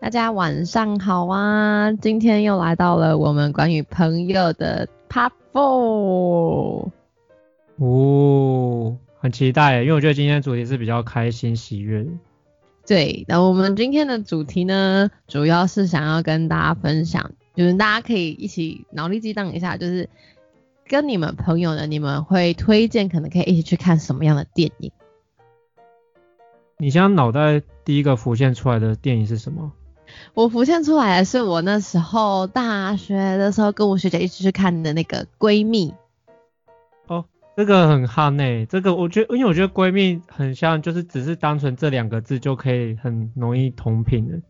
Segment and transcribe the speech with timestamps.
[0.00, 1.92] 大家晚上好啊！
[1.92, 6.88] 今天又来到了我们关于朋友的 Part Four。
[7.76, 12.10] 哦，很期待，因为我觉得今天的主题是比较开心喜悦的。
[12.86, 20.08] 对，那我们今天的主题呢，主要是想要跟大家分享，就是大家可以一起脑力激荡一下，就是
[20.88, 24.90] 跟你们朋友呢，你们会推荐可能可以一起去看什么样的电影？
[26.78, 29.70] 你现在脑袋第一个浮现出来的电影是什么？
[30.34, 35.92] 我浮现出来的是我那时候大学的时候跟我学姐一起去看的那个闺蜜。
[37.08, 37.24] 哦，
[37.56, 44.40] 这个很憨诶，这个我觉得，因为我觉得闺蜜很像，就是只是单纯这两个字就可以很容易同频的。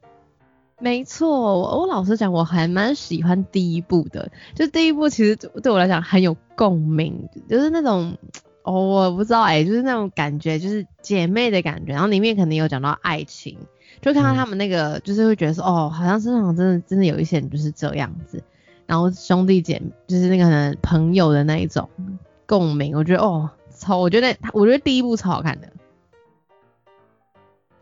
[0.79, 8.17] 没错，我老实讲，我还蛮喜欢第一部的，就第一部其实对我来讲很有共鸣，就是那种
[8.63, 13.59] 哦，我不知道哎，就是那种感觉，就是姐妹的感觉，然后里面可能有讲到爱情。
[14.01, 18.43] 就看到他们那个，就是会觉得说，哦，好像身上真的真的有一些人就是这样子，
[18.87, 21.89] 然后兄弟姐就是那个朋友的那一种
[22.47, 25.69] 共鸣，我觉得哦，超，我觉得我觉得第一部超好看的。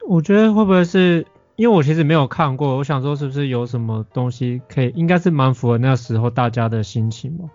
[0.07, 7.49] 我觉得会不会是因为我其实没有看过，我想说是不是有什么东西可以，应该是蛮符合那时候大家的心情吧。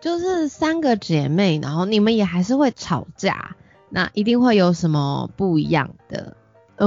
[0.00, 3.54] 就是三个姐妹，然后你们也还是会吵架，
[3.88, 6.36] 那一定会有什么不一样的。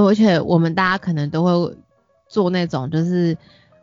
[0.04, 1.76] 而且我们大家可能都会
[2.28, 3.36] 做那种，就是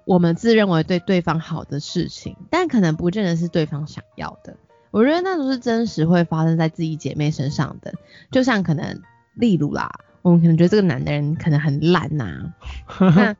[0.06, 4.56] 我们自认为对对方好的事情，但可能不见得是对方想要的。
[4.92, 7.94] 我觉得那都是真实会发生在自己姐妹身上的。
[8.32, 9.02] 就像可能，
[9.34, 9.92] 例如啦，
[10.22, 12.54] 我们可能觉得这个男的人可能很烂呐。
[13.16, 13.36] 那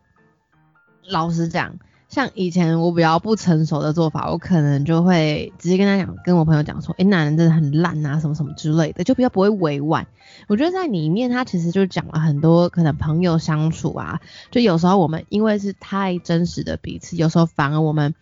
[1.08, 1.78] 老实讲。
[2.14, 10.06] 像以前我比较不成熟的做法，我可能就会直接跟他讲，跟我朋友讲说，哎，男人真的很烂啊，什么什么之类的，就比较不会委婉。
[10.48, 18.14] 我觉得在里面他其实就讲了很多可能朋友相处啊，就有时候我们因为是太真实的彼此，有时候反而我们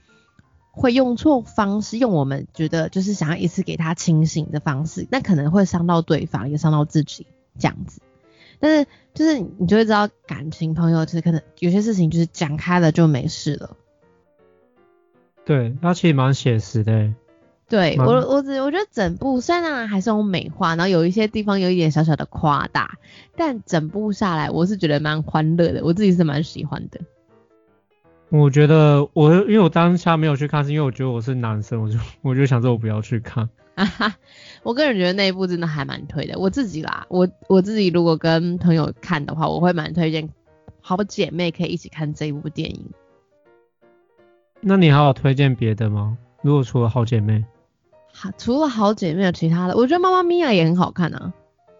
[0.71, 7.27] 会用错方式，用我们觉得就是想要一次给他清醒的方式，那可能会伤到对方，也伤到自己
[7.59, 8.01] 这样子。
[8.61, 13.75] 但是就是你就会知道感情朋友其实可能有些事情就是讲开了就没事了。
[15.45, 17.13] 对，那其实蛮写实的。
[17.67, 22.97] 对我，我只我觉得整部虽然还是用美化，然后有一些地方有一点小小的夸大，
[23.37, 26.99] 但整部下来我是觉得蛮欢乐的，我自己是蛮喜欢的。
[28.27, 33.49] 我觉得我因为我当下没有去看，是因为我觉得我是男生，我就我就想说我不要去看。
[33.75, 34.15] 哈哈，
[34.63, 40.29] 我个人觉得那一部真的还蛮推的，我自己啦，我我自己如果跟朋友看的话，我会蛮推荐
[40.81, 42.85] 好姐妹可以一起看这一部电影。
[44.61, 46.17] 那你还有推荐别的吗？
[46.43, 47.43] 如果除了好姐妹，
[48.13, 51.33] 好，除了好姐妹有其他的，我觉得妈妈咪呀也很好看啊。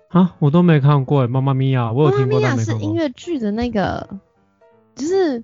[0.09, 4.07] 啊，我都没看过妈妈咪呀，我有听过妈妈咪呀是音乐剧的那个，
[4.95, 5.43] 就是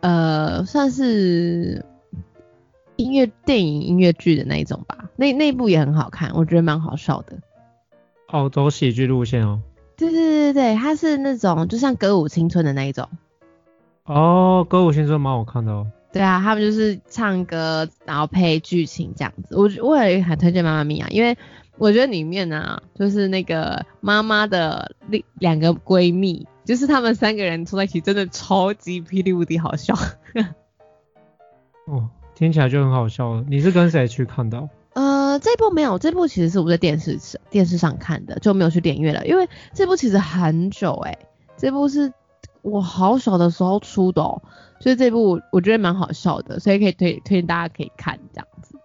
[0.00, 1.84] 呃，算是
[2.96, 5.10] 音乐电影音乐剧的那一种吧。
[5.16, 7.36] 那那部也很好看，我觉得蛮好笑的。
[8.28, 9.60] 哦，走喜剧路线哦。
[9.96, 13.08] 对对对对它是那种就像歌舞青春的那一种。
[14.06, 15.86] 哦，歌舞青春蛮好看的哦。
[16.14, 19.56] 对啊，他们就是唱歌，然后配剧情这样子。
[19.56, 21.36] 我我也很推荐《妈妈咪呀》，因为
[21.76, 29.92] 我觉得里面呢，就是那个妈妈的两两个闺蜜，就是他们三个人凑在一起，真的超级霹雳无敌好笑。
[31.88, 33.44] 哦，听起来就很好笑了。
[33.48, 34.68] 你是跟谁去看到？
[34.92, 37.18] 呃，这部没有，这部其实是我在电视
[37.50, 41.18] 电视上看的，就没有去点阅了，因为这部其实很久哎，
[41.56, 42.12] 这部是
[42.62, 44.40] 我好小的时候出的哦。
[44.84, 48.78] 所以这部我觉得蛮好笑的，所以可以推推荐大家可以看这样子。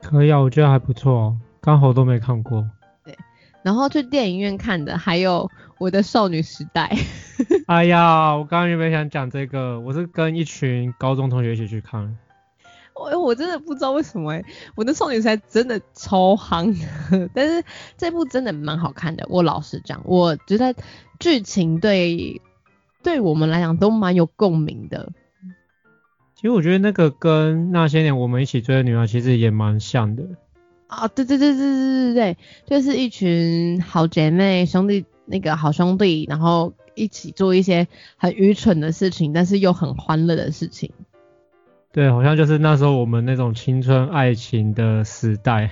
[0.00, 2.68] 可以啊，我觉得还不错，刚好都没看过。
[3.04, 3.16] 对，
[3.62, 6.92] 然后去电影院看的还有我的少女时代。
[7.68, 12.18] 哎呀，我刚刚原本想讲这个，我是跟一群高中同学一起去看。
[12.96, 14.44] 我我真的不知道为什么哎，
[14.74, 16.76] 我的少女时代真的超夯，
[17.32, 17.62] 但是
[17.96, 19.24] 这部真的蛮好看的。
[19.28, 20.74] 我老实讲，我觉得
[21.20, 22.42] 剧情对。
[23.02, 25.12] 对我们来讲都蛮有共鸣的。
[26.34, 30.24] 其实我觉得那个跟那些年我们一起追的女孩其实也蛮像的。
[30.86, 37.86] 啊，对对对对对对对，就是一群好姐妹兄弟，那个好兄弟，然后一起做一些
[38.16, 40.90] 很愚蠢的事情，但是又很欢乐的事情。
[41.92, 45.70] 对，好像就是那时候我们那种青春爱情的时代。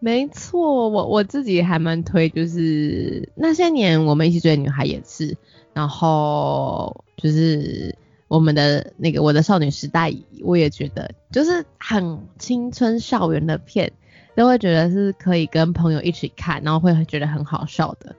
[0.00, 5.36] 没错，我我自己还蛮推，就是那些年我们一起追的女孩也是，
[5.78, 7.94] 然后就是
[8.26, 13.92] 我们的那个我的少女时代，我也觉得就是很青春校园的片，
[14.34, 18.16] 都会觉得是可以跟朋友一起看，然后会觉得很好笑的。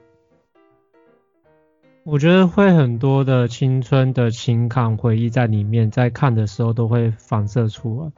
[2.04, 8.10] 我觉得会很多的青春的情感回忆在里面，在看的时候都会反射出来。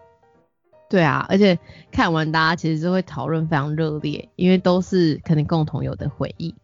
[0.89, 1.59] 对啊，而且
[1.91, 6.55] 看完大家其实是会讨论非常热烈，因为都是可能共同有的回忆。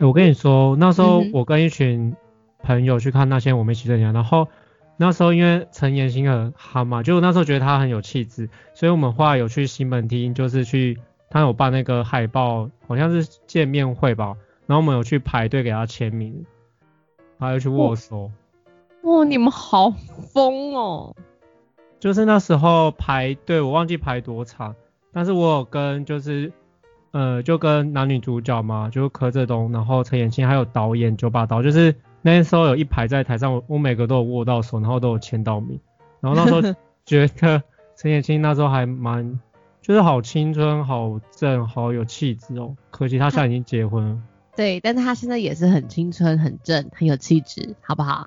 [0.00, 2.16] 我跟你说，那时候我跟一群
[2.62, 4.48] 朋友去看那些我们一起的年，然后
[4.96, 10.98] 那时候因为陈妍希很憨嘛，就那时候觉得她很有气质，所以我们后来有去西门町，就是去
[11.30, 14.36] 他有办那个海报，好像是见面会吧，
[14.66, 16.44] 然后我们有去排队给他签名，
[17.38, 18.30] 还有去握手。
[19.02, 21.16] 哇，你们好疯哦！
[21.98, 24.74] 就是那时候排队，我忘记排多长，
[25.12, 26.52] 但是我有跟就是
[27.12, 35.78] 呃就跟男女主角嘛，就柯震东，然后陈妍希还有导演九把刀，就是那时候有一排在台上，我我每个都有握到手，然后都有签到名，
[36.20, 36.62] 然后那时候
[37.04, 37.62] 觉得
[37.96, 39.40] 陈妍希那时候还蛮
[39.80, 44.18] 就是好青春、好正、好有气质哦，可惜他现在已经结婚了。
[44.54, 48.26] 对，但是他现在也是很青春、很正、很有气质，好不好？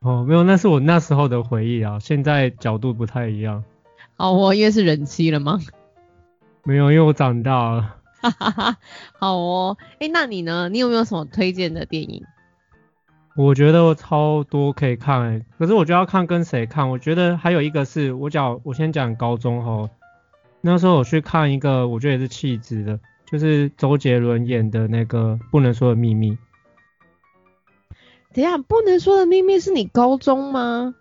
[0.00, 3.62] 哦，没有，那是我那时候的回忆啊，现在角度不太一样。
[4.16, 5.58] 哦，我因为是人妻了吗？
[6.64, 7.96] 没有，因为我长大了。
[8.22, 8.76] 哈哈哈，
[9.18, 10.68] 好哦，哎，那你呢？
[10.68, 12.22] 你有没有什么推荐的电影？
[13.36, 16.90] 我觉得我超多可以看哎，可是我就要看跟谁看。
[16.90, 19.88] 我觉得还有一个是我讲，我先讲高中哈，
[20.60, 26.32] 那时候我去看一个，我觉得也是气质的，就是周杰伦演的那个《不能说的秘密》。
[28.34, 30.94] 等下，不能说的秘密是你高中吗？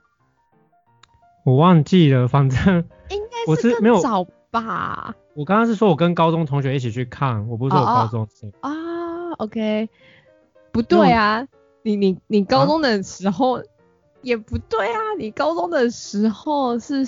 [1.44, 5.16] 我忘记了，反正应该是没有早吧。
[5.36, 8.72] 我刚刚是说我跟高中同学一起去看，我不是说我高中生啊。
[9.38, 9.90] OK，
[10.72, 11.48] 不对啊，
[11.84, 13.64] 你你你高中的时候
[14.22, 17.06] 也不对啊，你高中的时候是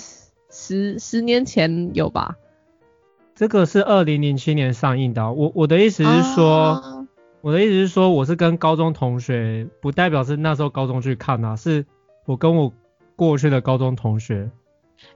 [0.50, 2.36] 十十年前有吧？
[3.34, 5.32] 这个是二零零七年上映的。
[5.32, 7.06] 我我的意思是说。
[7.44, 11.84] 我的意思是说，我是跟高中同学，不代表是那时候高中去看啊，是
[12.24, 12.72] 我跟我
[13.16, 14.48] 过去的高中同学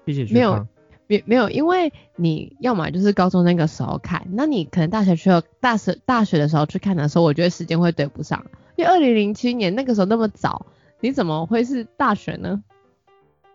[0.06, 0.34] 一起去看。
[0.34, 0.66] 没有，
[1.06, 8.44] 没没有，因为你要么就是高中那个时候看，那你可能大学去了大学大学的时候去看的时候，我觉得时间会对不上。
[8.76, 10.66] 因为二零零七年那个时候那么早，
[11.00, 12.62] 你怎么会是大学呢？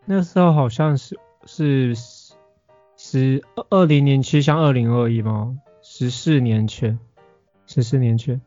[0.06, 1.96] 那时候好像是是
[2.98, 5.56] 十二零零七像二零二一吗？
[5.82, 7.00] 十四年前，
[7.68, 8.42] 十四年前。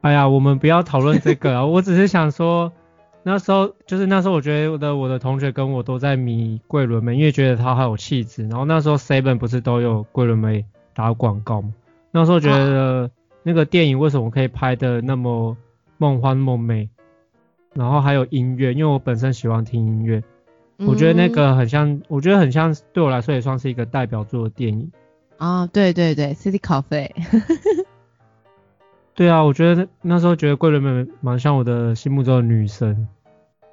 [0.00, 1.66] 哎呀，我们不要讨论这个啊！
[1.66, 2.72] 我只是想说，
[3.24, 8.46] 那时候就是那时候，我觉得我的同学跟我都在迷桂纶镁，因为觉得她很有气质。
[8.46, 10.64] 然后那时候 Seven 不是都有桂纶镁
[10.94, 11.72] 打广告吗？
[12.12, 13.10] 那时候觉得
[13.42, 15.56] 那个电影为什么可以拍的那么
[15.98, 16.88] 梦幻梦寐？
[17.74, 20.24] 然后还有音乐，因为我本身喜欢听音乐，
[20.78, 24.90] 我觉得那个很像，我觉得很像，对我来说也算是一个代表作的电影。
[25.36, 27.12] 啊，对对对，City Coffee。
[29.14, 33.06] 对啊，我觉得那时候觉得桂纶镁蛮像我的心目中的女神。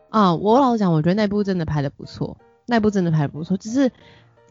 [0.10, 3.92] 啊，我老实讲，我觉得那部真的拍的不错，那部真的拍的不错，就是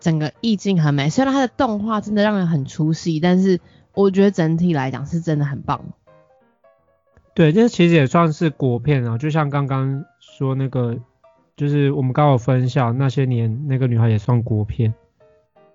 [0.01, 1.11] 整个意境很美。
[1.11, 3.61] 虽然它的动画真的让人很出戏，但是
[3.93, 5.85] 我觉得整体来讲是真的很棒。
[7.35, 10.97] 对，这其实也算是国片啊，就像刚刚说那个，
[11.57, 14.95] 就是我们刚好分享那些年那个女孩也算国片。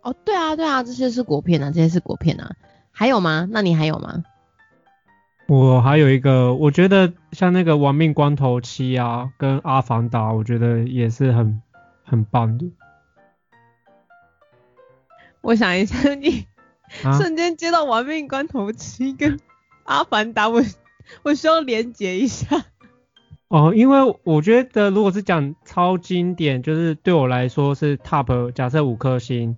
[0.01, 2.55] 哦，对啊，对啊，这些是国片啊，这些是国片啊。
[2.91, 3.47] 还有吗？
[3.51, 4.23] 那你还有吗？
[5.47, 11.61] 我还有一个，我觉得像那个《亡命关头七》啊，跟《阿凡达》，我觉得也是很
[12.03, 12.71] 很棒的。
[15.41, 16.45] 我想一下，你
[17.17, 19.37] 瞬间接到《亡命关头七》跟
[19.83, 20.61] 《阿凡达》，我
[21.23, 22.65] 我需要连接一下。
[23.47, 29.57] 哦，因为我觉得如果是讲超经典，就是对我来说是 top，假设五颗星，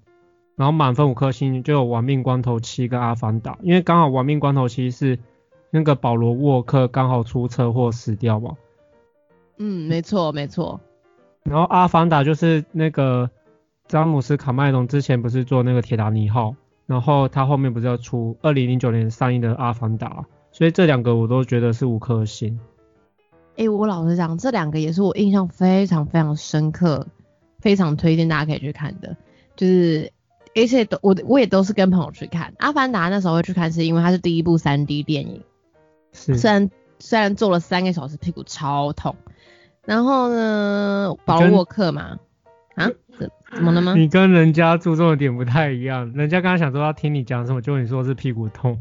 [0.56, 5.20] 然后满分五颗星就有《亡命关头七》跟《阿凡达》，因为刚好《亡命关头七》是。
[5.74, 8.58] 那个保罗沃克刚好出车祸死掉嘛？
[9.58, 10.82] 嗯，没错没错。
[11.44, 13.30] 然后阿凡达就是那个
[13.88, 16.54] 詹姆斯卡麦隆之前不是做那个铁达尼号，
[16.88, 22.60] 然后他后面不是要出二零零九年上映的阿凡达，所以这两个我都觉得是五颗星。
[23.58, 27.08] 哎，我老实讲，这两个也是我印象非常非常深刻，
[27.60, 29.16] 非常推荐大家可以去看的。
[29.56, 30.12] 就是
[30.56, 35.42] 而且都我我也都是跟朋友去看阿凡达，那时候会去看是因为它是第一部三 D 电影。
[36.12, 39.16] 虽然虽然坐了三个小时，屁股超痛。
[39.86, 42.18] 然后呢，保罗沃克嘛，
[42.76, 43.96] 啊，怎怎么了吗？
[43.96, 48.80] 你跟人家注重的点不太一样，人家刚刚想说要听你讲什么，结果你说是屁股痛。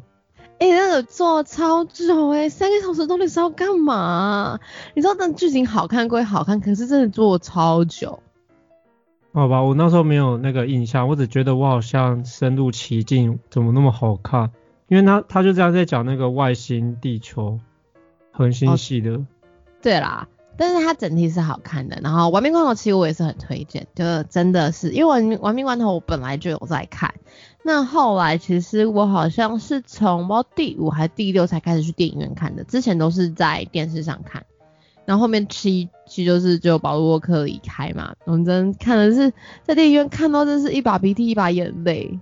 [1.03, 4.59] 做超久哎、三个小时到底是要干嘛、
[4.95, 8.21] 你知道那剧情好看归好看，可是真的做超久。
[9.33, 14.51] 好吧，我那时候没有那个印象，我只觉得我好像深入其境，怎么那么好看？
[14.89, 17.61] 因为他他就这样在讲那个外星、地球、
[18.33, 19.21] 恒星系的。
[19.81, 22.01] 对啦，但是它整体是好看的。
[22.03, 27.15] 然后《玩命关头》其实我也是很推荐，就真的是因为玩《玩命关头》我本来就有在看，
[27.63, 34.45] 那后来其实我好像是从不知道第五还是第六才开始去电影院看的，之前都是在电视上看。
[35.05, 42.19] 然后后面七七就是只有保罗沃克离开嘛，我真看的是在电影院看到真是一把鼻涕一把眼泪。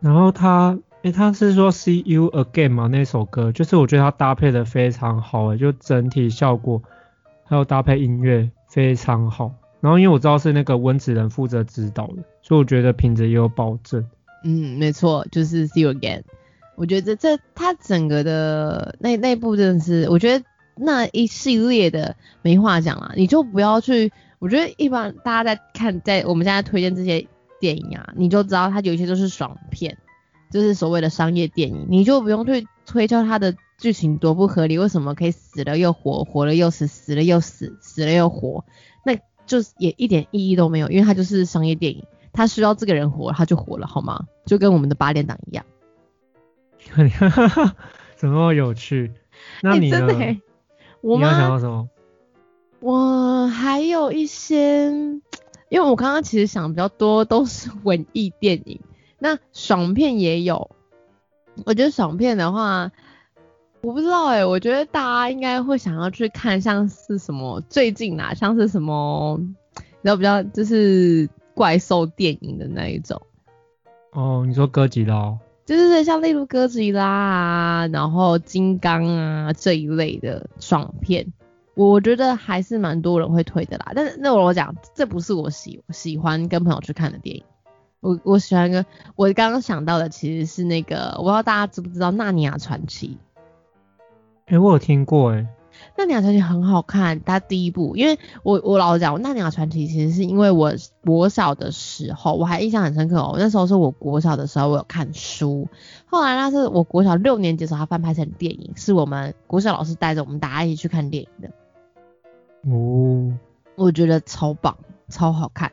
[0.00, 6.82] 然后他，诶，他是说 See You Again 嘛那首歌，就是我觉得他搭配的非常好，诶，就整体效果
[7.44, 9.52] 还有搭配音乐非常好。
[9.80, 14.04] 然后因为我知道是那个温子仁负责指导的，所以我觉得品质也有保证。
[14.44, 16.22] 嗯，没错，就是 See You Again。
[16.74, 20.44] 我觉得这这他整个的那那部真的是，我觉得
[20.74, 24.12] 那一系列的没话讲啦，你就不要去。
[24.38, 27.28] 我觉得一般大家在看，在我们现在推荐这些
[27.60, 29.96] 电影啊，你就知道它有一些都是爽片，
[30.50, 38.64] 就是所谓的商业电影，你就不用去推敲它的剧情多不合理，为什么可以死了又活，活了又死，死了又死，死了又活，
[39.04, 42.04] 那就是也一点意义都没有，因为它就是商业电影。
[42.32, 44.26] 他需要这个人活，他就活了，好吗？
[44.46, 45.64] 就跟我们的八点档一样。
[48.16, 49.12] 怎么有趣？
[49.62, 49.98] 那欸你呢？
[49.98, 50.40] 真的欸
[51.00, 51.48] 我你要想吗？
[51.50, 51.88] 到什么？
[52.80, 54.90] 我还有一些，
[55.68, 58.80] 因为我刚刚其实想比较多都是文艺电影，
[59.18, 60.70] 那爽片也有。
[61.64, 62.90] 我觉得爽片的话，
[63.82, 71.28] 我不知道哎、我觉得大家应该会想要去看，像是什么最近啊，像是什么，你知道比较就是
[71.62, 73.22] 怪兽电影的那一种。
[74.10, 75.38] 哦，你说哥吉拉哦？
[75.64, 81.32] 就是像例如哥吉拉啊，然后金刚啊这一类的爽片，
[81.76, 83.92] 我觉得还是蛮多人会推的啦。
[83.94, 87.44] 但是那我讲，这不是我喜喜欢跟朋友去看的电影。
[88.00, 93.16] 我我喜欢跟我刚刚想到的其实是那个，我不知道大家知不知道《纳尼亚传奇》。
[94.52, 95.36] 哎，我有听过诶。
[95.96, 100.72] 《纳尼亚传奇》很好看，它第一部，因为我我老实讲，《纳尼亚传奇》其实是因为我
[101.04, 103.36] 国小的时候，我还印象很深刻哦。
[103.38, 105.68] 那时候是我国小的时候，我有看书。
[106.06, 111.50] 后来那是我国小六年级的时候，它翻拍成电影，是我们国小老师带着我们大家一起去看电影的。
[112.70, 113.36] 哦，
[113.74, 115.72] 我觉得超棒，超好看。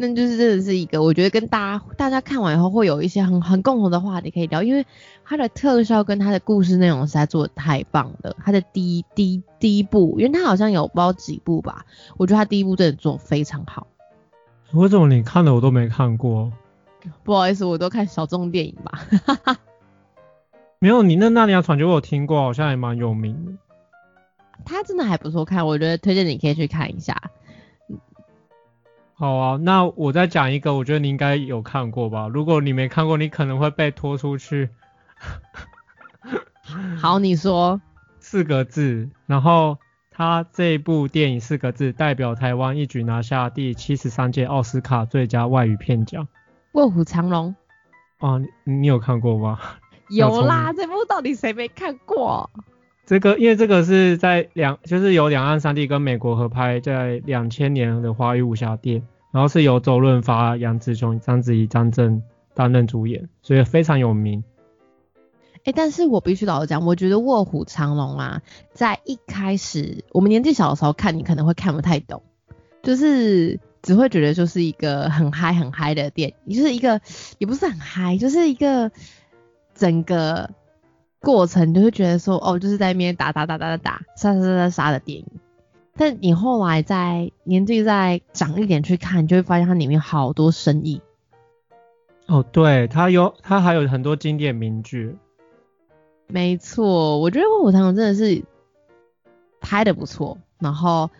[0.00, 4.86] 那就是真的是一个，我觉得跟大家大家看完以后会有一些很很共同的话题可以聊，因为
[5.24, 8.36] 它的特效跟它的故事内容实在做的太棒了。
[8.44, 11.84] 它的第一第一第一部，因为它好像有不知道几部吧，
[12.16, 13.88] 我觉得它第一部真的做得非常好。
[14.72, 16.52] 为什么你看的我都没看过？
[17.24, 19.58] 不好意思，我都看小众电影吧。
[20.78, 23.52] 没有，你那《纳尼亚传奇》我有听过，好像也蛮有名的。
[24.64, 27.20] 它真的还不错看，我觉得推荐你可以去看一下。
[29.18, 32.28] 好啊，那我再讲一个，我觉得你应该有看过吧？
[32.28, 34.70] 如果你没看过，你可能会被拖出去。
[36.96, 37.80] 好，你说。
[38.20, 39.78] 四个字，然后
[40.12, 46.28] 他这部电影四个字代表台湾一举拿下第七十三届奥斯卡最佳外语片奖。
[46.72, 47.56] 卧虎藏龙
[48.20, 49.58] 哦，你你有看过吗？
[50.10, 52.48] 有啦，这部到底谁没看过？
[53.08, 62.22] 这个因为这个是在两，就是由两岸三地跟美国合拍，在两千年的华语武侠电，然后是由周润发、杨紫琼、章子怡、张震
[62.52, 64.44] 担任主演，所以非常有名。
[65.64, 68.42] 哎、但是我必须老实讲，我觉得《卧虎藏龙》啊，
[68.74, 72.22] 在一开始我们年纪小的时候看，你可能会看不太懂，
[72.82, 77.00] 就是只会觉得就是一个很嗨很嗨的电影，就是一个
[77.38, 78.92] 也不是很嗨，就是一个
[79.74, 80.50] 整个
[81.20, 85.26] 过程就会觉得说，哦，就是在那边打打打打打打杀杀杀杀杀的电影。
[85.96, 91.02] 但你后来在年纪再长一点去看，你就会发现它里面好多深意。
[92.26, 95.16] 哦，对，它有它还有很多经典名句。
[96.28, 98.44] 没错，我觉得《卧虎藏龙》真的是
[99.60, 101.10] 拍的不错，然后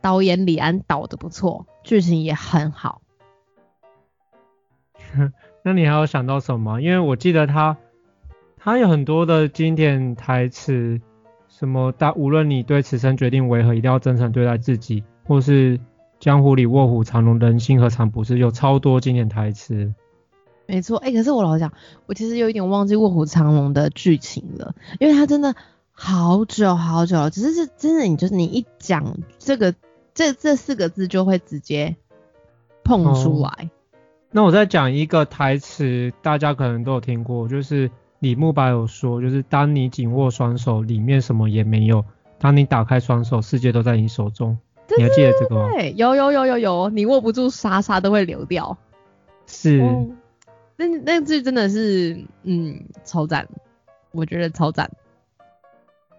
[0.00, 3.00] 导演李安导的不错，剧情也很好。
[5.64, 6.80] 那你还有想到什么？
[6.80, 7.76] 因为我记得他
[8.62, 11.00] 他有很多的经典台词，
[11.48, 15.80] 什么大无论你对此生决定为何，一定要真诚对待自己，或是
[16.18, 19.94] 江湖里卧虎藏龙，人心何尝不是，有超多经典台词。
[20.66, 21.72] 没错，哎、可是我老实讲，
[22.04, 25.54] 我其实有一点忘记《卧虎藏龙》的剧情了，因为它真的
[25.90, 27.30] 好久好久了。
[27.30, 29.74] 只是是真的，你就是你一讲这个
[30.12, 31.96] 这这四个字，就会直接
[32.84, 33.70] 碰出来。
[34.30, 37.90] 那我再讲一个台词，大家可能都有听过，就是
[38.20, 42.02] 李慕白有说，就是当你紧握双手，里面什么也没有；
[42.38, 44.56] 当你打开双手，世界都在你手中。
[44.96, 45.70] 你还记得这个吗？
[45.72, 48.76] 对，有有有有有，你握不住沙沙都会流掉。
[49.46, 49.78] 是，
[50.76, 53.48] 那那句真的是，嗯，超赞，
[54.12, 54.90] 我觉得超赞。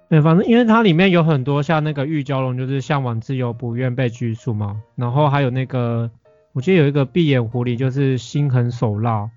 [0.09, 4.81] 对，反正因为它里面有很多像那个玉娇龙，就是向往自由，不愿被拘束嘛。
[4.95, 6.09] 然后还有那个，
[6.53, 9.29] 我记得有一个闭眼狐狸，就是心狠手辣。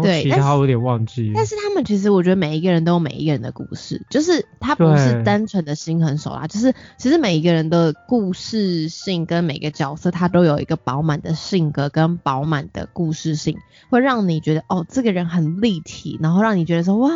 [0.00, 1.32] 对，其他我有点忘记。
[1.34, 13.58] 但是他们其实，我觉得每一个人都有每一个人的故事，就是他不是单纯的心狠手辣，就是其实每一个人的故事性跟每个角色，他都有一个饱满的性格跟饱满的故事性，
[13.90, 17.10] 会让你觉得哦，这个人很立体，然后让你觉得说哇，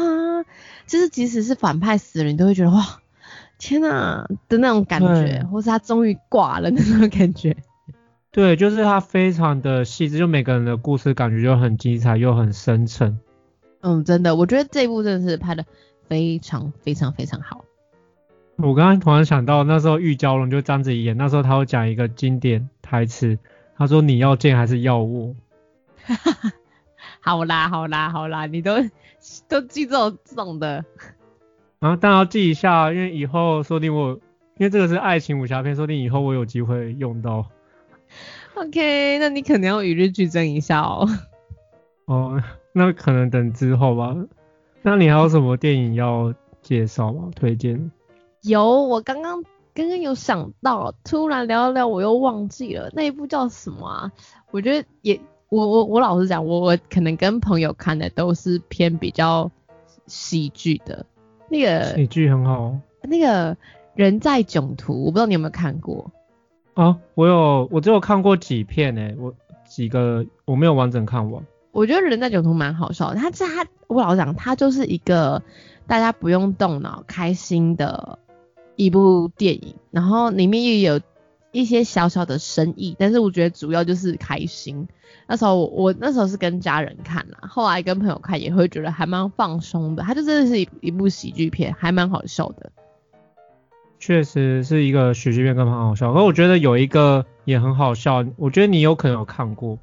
[0.87, 3.00] 就是即使是反派死了，你都会觉得哇，
[3.59, 7.56] 天哪的那种感觉，或是他终于挂了那种感觉。
[8.37, 13.19] 对，就是它非常的细致，就每个人的故事感觉就很精彩又很深沉。
[13.81, 15.64] 嗯，真的，我觉得这部真的是拍的
[16.07, 17.64] 非常非常非常好。
[18.57, 23.38] 我刚刚突然想到，那时候玉娇龙就章子怡演，那时候她会讲一个经典台词，
[23.78, 25.35] 她说你要见还是要我？
[27.21, 28.75] 好啦好啦好啦，你都
[29.49, 30.85] 都记这种这种的。
[31.78, 34.11] 啊，但要记一下，因为以后说不定我，
[34.59, 37.47] 因为这个是爱情武侠片，说不定以后我有机会用到。
[38.56, 41.06] OK，那你可能要与日俱增一下哦。
[42.06, 44.16] 哦，那可能等之后吧。
[44.80, 46.32] 那你还有什么电影要
[46.62, 47.30] 介绍吗？
[47.34, 47.90] 推荐？
[48.42, 49.42] 有，我刚刚
[49.75, 54.12] 刚刚有想到，突然聊聊我又忘记了那一部叫什么啊？
[54.50, 55.20] 我觉得也，
[55.50, 59.50] 我我我老实讲，我我可能跟朋友看的都是偏比较
[60.06, 61.04] 喜剧的。
[61.50, 62.75] 那个喜剧很好。
[63.02, 63.54] 那个
[63.94, 66.10] 人在囧途，我不知道你有没有看过。
[66.76, 69.35] 啊，我有，我只有看过几片诶，我
[69.66, 71.42] 几个我没有完整看完。
[71.73, 75.43] 我觉得人在囧途蛮好笑，他这他我老讲，他就是一个
[75.86, 78.19] 大家不用动脑开心的
[78.76, 81.00] 一部电影，然后里面也有
[81.50, 84.86] 一些小小的深意，但是我觉得主要就是开心。
[85.26, 92.71] 那时候我我那时候是跟家人看啦，后来跟朋友看也会觉得还蛮放松的，他就真的是一一部喜剧片，还蛮好笑的。
[93.99, 96.13] 确实是一个喜剧片，更很好笑。
[96.13, 99.78] 可我觉得有一个也很好笑，我觉得你有可能有看过，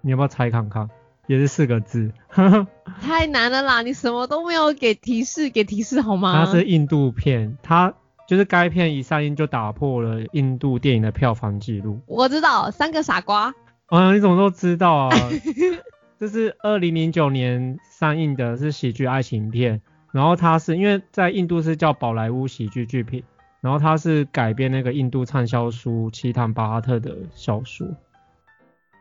[0.00, 0.88] 你要不要猜看看？
[1.28, 2.10] 也是四个字。
[3.00, 6.44] 太难了啦，你什么都没有给提示，给提示好吗？
[6.44, 7.94] 它是印度片，它
[8.26, 12.00] 就是该片一上映就打破了印度电影的票房纪录。
[12.06, 13.54] 我知道，三个傻瓜。
[13.86, 15.10] 啊，你怎么都知道啊？
[16.18, 19.80] 这是二零零九年上映的，是喜剧爱情片。
[20.12, 23.22] 然后它是因为在印度是叫宝莱坞喜剧剧品。
[23.62, 27.86] 然后它是改编那个印度畅销书奇坦巴哈特的小说。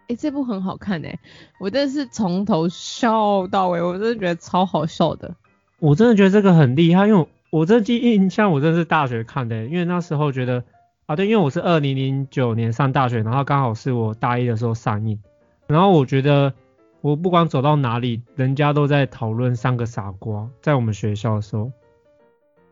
[0.08, 1.20] 哎，这部很好看哎，
[1.60, 5.36] 我真的是从头笑到尾，我真的觉得超好笑的。
[5.80, 10.64] 我真的觉得这个很厉害，因为我这记印象我真的是大学看的，因为那时候觉得
[11.08, 15.20] 啊对，因为我是二零零九年上大学，然后刚好是我大一的时候上映，
[15.66, 16.54] 然后我觉得
[17.02, 21.72] 我不管走到哪里，人家都在讨论三个傻瓜，在我们学校的时候。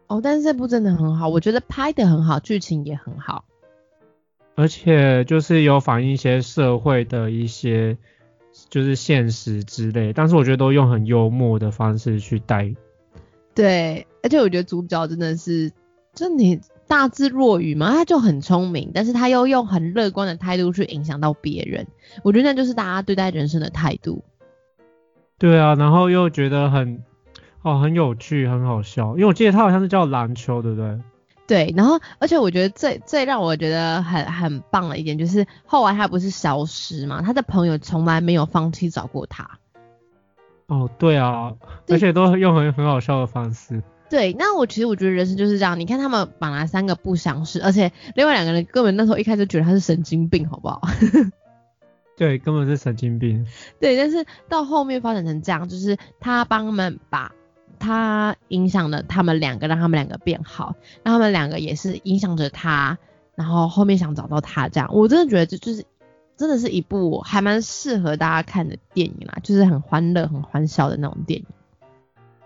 [0.10, 3.45] 哦，但是这部真的很好，我觉得拍的很好，剧情也很好，
[4.56, 7.95] 而且就是有反映一些社会的一些
[8.69, 12.74] 就是现实之类，但是我觉得都用很幽默的方式去带。
[13.54, 15.72] 对，而且我觉得主角真的是，
[16.15, 21.86] 就你大智若愚嘛，他就很聪明，但是他又用很乐观的态度去影响到别人，
[22.24, 24.24] 我觉得那就是大家对待人生的态度。
[25.38, 27.04] 对啊，然后又觉得很。
[27.62, 31.00] 哦，很有趣，很好笑，因为我记得他好像是叫篮球，对不对？
[31.45, 39.50] 对，然后而且我觉得最最让我觉得很很棒的一点就是，后来他不是消失嘛，他的朋友从来没有放弃找过他。
[40.67, 41.54] 哦，对啊，
[41.88, 43.82] 而且都用很很好笑的方式。
[44.10, 50.82] 对，那我其实我觉得人生就是这样，你看他们本来三个不相识，而且另外两个人根本那时候一开始觉得他是神经病，好不好？
[52.15, 53.45] 对，根本是神经病。
[53.80, 57.32] 对，但是到后面发展成这样，就是他帮他们把。
[57.80, 62.98] 他影响了他们两个，让他们两个变好，让他们两个也是影响着他，
[63.36, 65.86] 然后后面想找到他这样，我真的觉得这就是
[66.38, 71.46] 真的是一部还蛮适合大家看的电影啦，就是很欢乐、很欢笑的那种电影。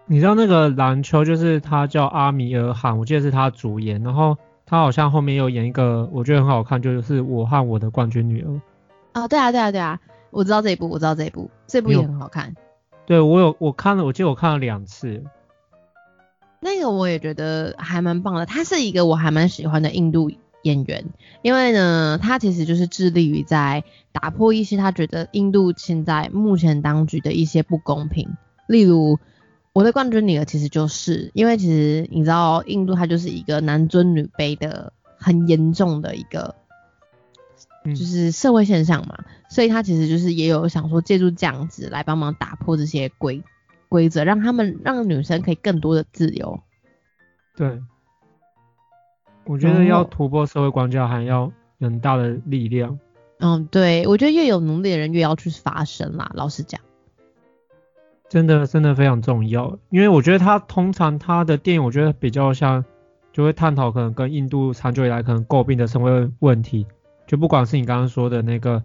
[0.05, 8.61] 你知道那个篮球就是他叫阿米尔汗，我记得是他主演，然后他好像后面又演一个我觉得很好看，就是我和我的冠军女儿。
[9.13, 9.99] 哦，对啊，对啊，对啊，
[10.31, 12.53] 我知道这一部，我知道这一部，这部也很好看。
[13.05, 15.23] 对我有我看了，我记得我看了两次，
[16.61, 18.45] 那个我也觉得还蛮棒的。
[18.45, 21.05] 他是一个我还蛮喜欢的印度演员，
[21.41, 28.29] 因为呢，他其实就是致力于在打破一些他觉得印度现在目前当局的一些不公平，
[28.67, 29.19] 例如
[29.73, 36.55] 我的冠军女儿其实就是因为其实你知道印度它就是一个男尊女卑的很严重的一个
[37.85, 39.17] 就是社会现象嘛，
[39.49, 43.43] 所以他其实就是也有想说借助这样子来帮忙打破这些规
[43.89, 46.59] 规则，让他们让女生可以更多的自由。
[47.55, 47.81] 对，
[49.45, 52.97] 我觉得要突破社会框架，还要很大的力量。
[53.39, 56.31] 嗯，对，我觉得越有能力的人越要去发声啦。
[56.33, 56.79] 老实讲，
[58.29, 62.83] 真的真的非常重要，因为我觉得他通常他的电影，我觉得比较像
[63.33, 66.87] 就会探讨可能跟印度长久以来可能诟病的社会问题，
[67.27, 68.83] 就不管是你刚刚说的那个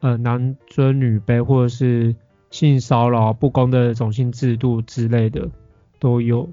[0.00, 2.14] 呃男尊女卑，或者是
[2.50, 5.48] 性骚扰、不公的种姓制度之类的
[5.98, 6.48] 都有。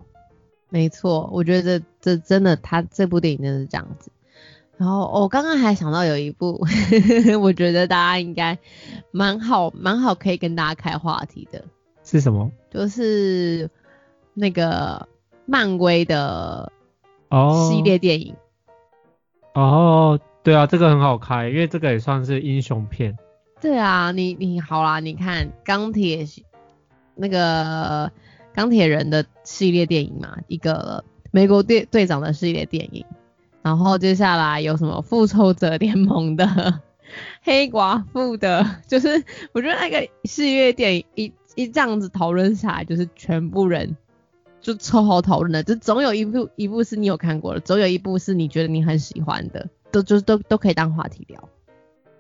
[0.70, 4.12] 没错，我觉得这这真的，他这部电影真的是这样子。
[4.76, 6.64] 然后我、哦、刚刚还想到有一部，
[7.42, 8.60] 我觉得大家应该
[9.12, 11.64] 蛮好蛮好可以跟大家开话题的，
[12.04, 12.52] 是什么？
[12.70, 13.70] 就是
[14.36, 15.08] 那个
[15.46, 16.72] 漫威的
[17.30, 18.36] 哦，系列电影。
[19.56, 23.18] 哦，对啊，这个很好开，因为这个也算是英雄片。
[23.60, 26.26] 对啊，你你好啦，你看钢铁
[27.16, 28.10] 那个
[28.54, 33.06] 钢铁人的系列电影嘛，一个美国队队长的系列电影，
[33.62, 36.80] 然后接下来有什么复仇者联盟的、
[37.44, 43.98] 黑寡妇的，就是我觉得那个系列电影一一这样子讨论下来，就是全部人
[44.62, 51.50] 就超好讨论的，就总有一部一部是你有看过的，总有一部是你觉得你很喜欢的，都就都都可以当话题聊。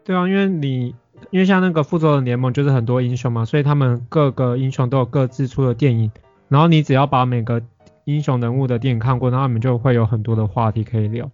[0.03, 0.95] 对啊，因为你
[1.31, 6.11] 因为像那个复仇者联盟就是很多英雄嘛，所以他们各个英雄都有各自出的电影，
[6.47, 7.61] 然后你只要把每个
[8.05, 11.29] 英雄人物的电影看过，那他们就会有很多的话题可以聊。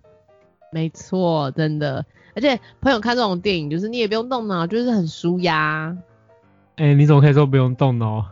[0.71, 2.03] 没错，真的，
[2.35, 5.95] 而且朋友看这种电影，就是你也不用动脑，就是很舒压
[6.75, 8.25] 哎、你怎么可以说不用动脑？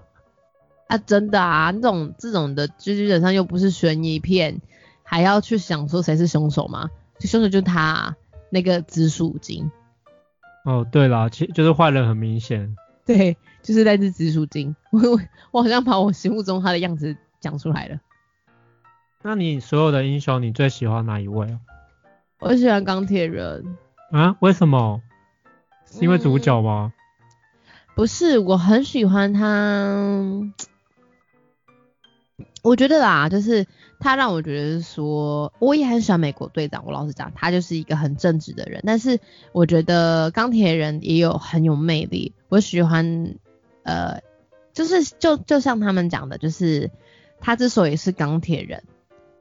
[0.88, 4.60] 啊，真的啊，这种这种的，就基本上又不是悬疑片，
[5.04, 6.90] 还要去想说谁是凶手吗？
[7.22, 8.16] 就凶手就是他啊、
[8.50, 9.70] 那个紫薯精，
[10.66, 12.76] 哦，对啦，其就是坏人很明显。
[13.06, 15.20] 对，就是那只紫薯精，我我
[15.52, 18.00] 我好像把我心目中他的样子讲出来了。
[19.22, 21.60] 那你所有的英雄，你最喜欢哪一位啊？
[22.40, 23.78] 我喜欢钢铁人，
[24.12, 24.36] 啊？
[24.40, 25.04] 为什么？
[25.86, 26.92] 是因为主角吗？
[27.94, 30.42] 不是，我很喜欢他。
[32.64, 33.68] 我觉得啦，就是
[34.02, 36.84] 他让我觉得说，我也很喜欢美国队长。
[36.86, 38.82] 我老实讲，他就是一个很正直的人。
[38.86, 39.20] 但是
[39.54, 42.34] 我觉得钢铁人也有很有魅力。
[42.50, 43.36] 我喜欢，
[43.84, 44.22] 呃，
[44.74, 46.90] 就是就就像他们讲的，就是
[47.40, 48.84] 他之所以是钢铁人，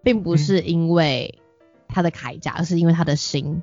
[0.02, 1.40] 并不是因为
[1.88, 3.62] 他的铠甲，而是因为他的心。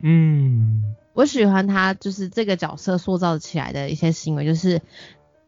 [0.00, 4.80] 嗯，我喜欢他就是这个角色塑造起来的一些行为，就是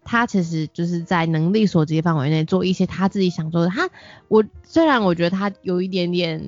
[0.05, 3.69] 他其实就是在能力所及范围内做一些他自己想做的。
[3.69, 3.89] 他
[4.29, 6.41] 我虽然我觉得他有一点点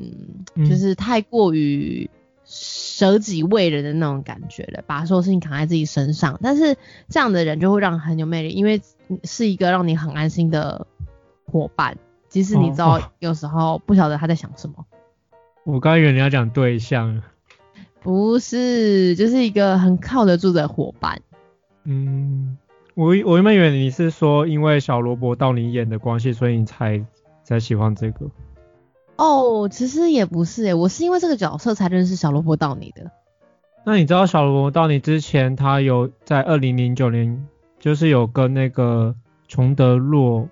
[0.54, 2.08] 嗯就是太过于
[2.44, 6.76] 舍己为人的那种感觉了，把所有事情扛在自己身上，但是
[7.08, 8.82] 这样的人就会让很有魅力，因为
[9.24, 10.86] 是一个让你很安心的
[11.46, 11.96] 伙伴，
[12.28, 14.84] 即使你知哦道有时候不晓得他在想什么。
[15.64, 17.22] 我刚以为你要讲对象。
[18.00, 21.20] 不是，就是一个很靠得住的伙伴。
[21.84, 22.58] 嗯，
[22.94, 27.05] 我我原本以为你是说因为小罗伯到你演的关系，所以你才
[27.42, 28.26] 才喜欢这个。
[29.16, 33.11] 哦，其实也不是诶，我是因为这个角色才认识小萝卜到你的。
[33.85, 37.46] 那你知道小罗伯到你之前他有在二零零九年
[37.78, 39.14] 就是有跟那个
[39.48, 40.48] 琼德洛，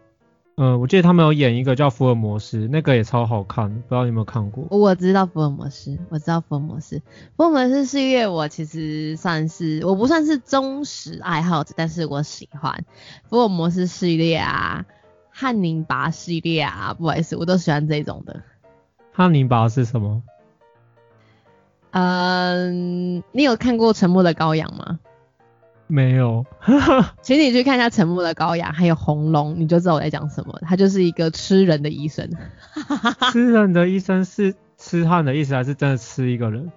[0.60, 4.66] 呃，我记得他们有演一个叫福尔摩斯，那个也超好看，不知道你有没有看过？
[4.68, 7.00] 我知道福尔摩斯，我知道福尔摩斯。
[7.34, 12.84] 福尔摩斯系列我其实算是我不算是忠实爱好者，但是我喜欢
[13.30, 14.84] 福尔摩斯系列啊，
[15.30, 18.42] 汉尼拔系列啊，不好意思，我都喜欢这种的。
[19.14, 20.22] 汉尼拔是什么？
[21.92, 24.98] 嗯，你有看过《沉默的羔羊》吗？
[25.90, 26.44] 没有。
[27.20, 30.58] 请你去看一下《沉默的羔羊》，还有《红龙》，你就知道我在讲什么。
[30.62, 32.30] 他就是一个吃人的医生。
[33.32, 36.70] 吃人的医生是吃汉的意思，还是真的吃一个人？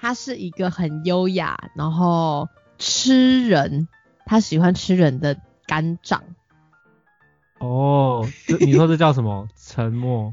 [0.00, 2.48] 他是一个很优雅，然后
[2.78, 3.88] 吃人，
[4.24, 6.22] 他喜欢吃人的肝脏。
[7.58, 9.48] 哦，这你说这叫什么？
[9.56, 10.32] 沉默。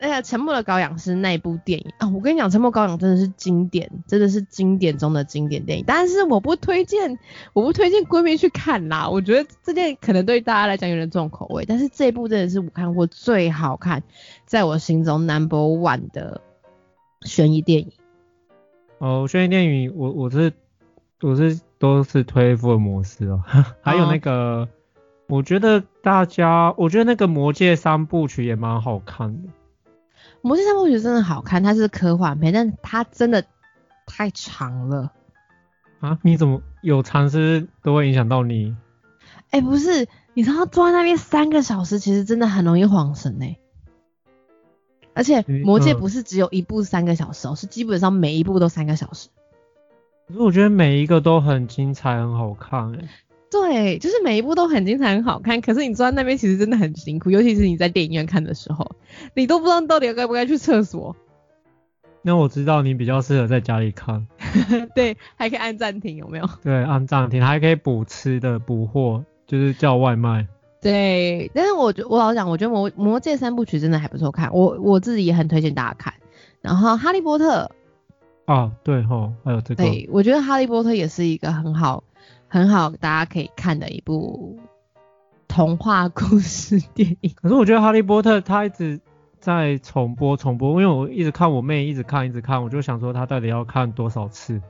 [0.00, 5.84] 那个《沉默的羔羊》是那部电影啊，我跟你讲，《沉默羔羊》真的是经典，真的是经典中的经典电影。
[5.86, 7.18] 但是我不推荐，
[7.52, 9.08] 我不推荐闺蜜去看啦。
[9.08, 14.04] 我觉得这件可能对大家来讲有点重口味，但是这一部真的是我看过最好看，
[14.46, 16.40] 在我心中 number one 的
[17.22, 17.90] 悬疑电影。
[18.98, 20.52] 哦，悬疑电影我我是
[21.22, 23.42] 我是都是推福尔摩斯哦，
[23.82, 24.68] 还有那个，
[25.26, 29.48] 我觉得大家我觉得那个魔戒三部曲也蛮好看的。
[30.40, 33.44] 魔戒三部曲真的好看，它是科幻片，但它真的
[34.06, 35.12] 太长了。
[36.00, 36.18] 啊？
[36.22, 38.76] 你怎么有长是都会影响到你？
[39.50, 43.58] 哎、不是，你知道坐在那边三个小时，其实真的很容易晃神哎、
[45.14, 49.28] 而且嗯魔戒嗯不是只有一部三个小时哦，是基本上每一部都三个小时。
[50.28, 53.08] 可是我觉得每一个都很精彩，很好看哎。
[53.50, 58.96] 对，就是每一部都很精彩、很好看，可是你坐在那边其实真的很辛苦，尤其是你在电影院看的时候，
[59.34, 61.16] 你都不知道到底该不该去厕所。
[62.20, 64.26] 那我知道你比较适合在家里看，
[64.94, 66.48] 对，还可以按暂停，有没有？
[66.62, 70.46] 对，按暂停，还可以补吃的、补货，就是叫外卖。
[70.82, 76.12] 对，但是我觉我老实讲，我觉得魔魔戒三部曲真的还不错看，我我自己也很推荐大家看。
[76.60, 77.70] 然后哈利波特，
[78.44, 82.04] 啊，对吼，还有这个，对我觉得哈利波特也是一个很好
[82.48, 84.58] 很好大家可以看的一部
[85.46, 87.32] 童话故事电影。
[87.34, 89.00] 可是我觉得哈利波特他一直
[89.38, 94.60] 在重播重播，因为我一直看我妹一直看一直看，我就想说他到底要看多少次。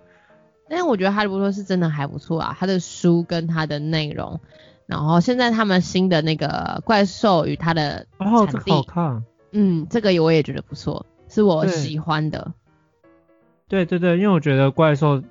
[0.68, 4.38] 但是我觉得哈利波特是真的还不错啊，他的书跟他的内容，
[4.86, 9.24] 然后现在他们新的那个怪兽与它的哦，这个好，看。
[9.52, 12.52] 嗯，这个我也觉得不错，是我喜欢的。
[13.66, 15.22] 对对对，因为我觉得怪兽，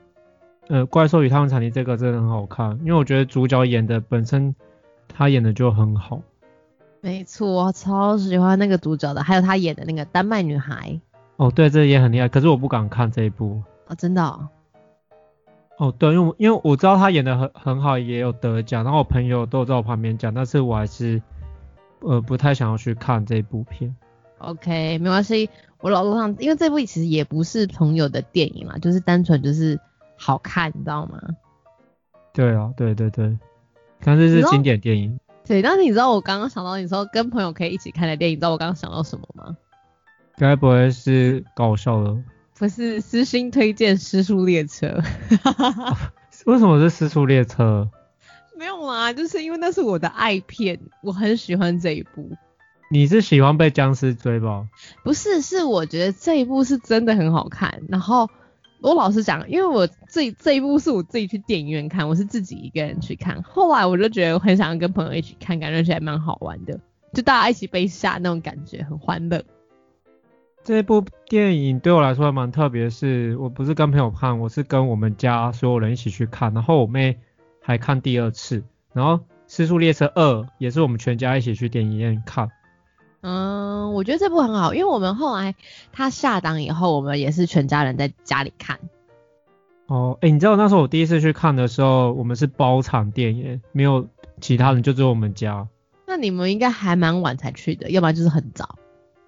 [0.69, 4.53] 呃，怪兽与他们产地这个真的很好看，因为我觉得主角演的本身
[5.08, 6.21] 他演的就很好。
[6.99, 10.99] 没错，我超喜欢那个主角的，还有他演的那个丹麦女孩
[11.38, 13.62] 哦，对，这也很厉害，可是我不敢看这一部。
[13.88, 14.49] 哦，真的、哦。
[15.77, 21.21] 哦，对，因为我因为我知道他演的很很好，也有得奖，然后我朋友都有在我旁边讲，但是我还是
[22.01, 23.95] 呃不太想要去看这部片。
[24.39, 25.49] OK，没关系，
[25.80, 29.80] 我老路上，因为这部其实也不是朋友的电影啦，就是单纯就是
[30.17, 31.21] 好看，你知道吗？
[32.34, 33.38] 对啊，对对对，
[34.01, 35.19] 但是是经典电影。
[35.45, 39.56] 对，但是你知道我刚刚想到你说跟朋友可以一起看的电影，你知道我刚刚想到什么吗？
[40.38, 42.17] 该不会是搞笑的？
[42.60, 44.88] 不是私心推荐《失速列车》
[46.45, 47.89] 为什么是《失速列车》？
[48.58, 52.30] 没有啊，就是因为那是我的爱片，我很喜欢这一部。
[52.89, 54.67] 你是喜欢被僵尸追吧？
[55.03, 57.82] 不是，是我觉得这一部是真的很好看。
[57.89, 58.30] 然后
[58.81, 63.41] 我老实讲，因为我这这一部是我自己去电影院看，我是自己一个人去看。
[63.43, 66.79] 后来我就觉得我很想要跟朋友一起看，感觉起来蛮好玩的，
[67.13, 69.43] 就大家一起被吓那种感觉，很欢乐。
[70.63, 77.17] 这部电影对我来说还蛮特别，是我不是跟朋友看，我是跟我们家所有人一起去看，然后我妹
[77.61, 78.63] 还看第二次，
[78.93, 79.13] 然后
[79.47, 82.51] 《失速列车二》也是我们全家一起去电影院看。
[83.21, 85.56] 嗯，我觉得这部很好，因为我们后来
[85.91, 88.80] 它下档以后，我们也是全家人在家里看。
[89.88, 94.08] 哦，哎，你知道那时候我第一次去看的时候，我们是包场电影，没有
[94.39, 95.67] 其他人，就只有我们家。
[96.06, 98.75] 那你们应该还蛮晚才去的，要不然就是很早。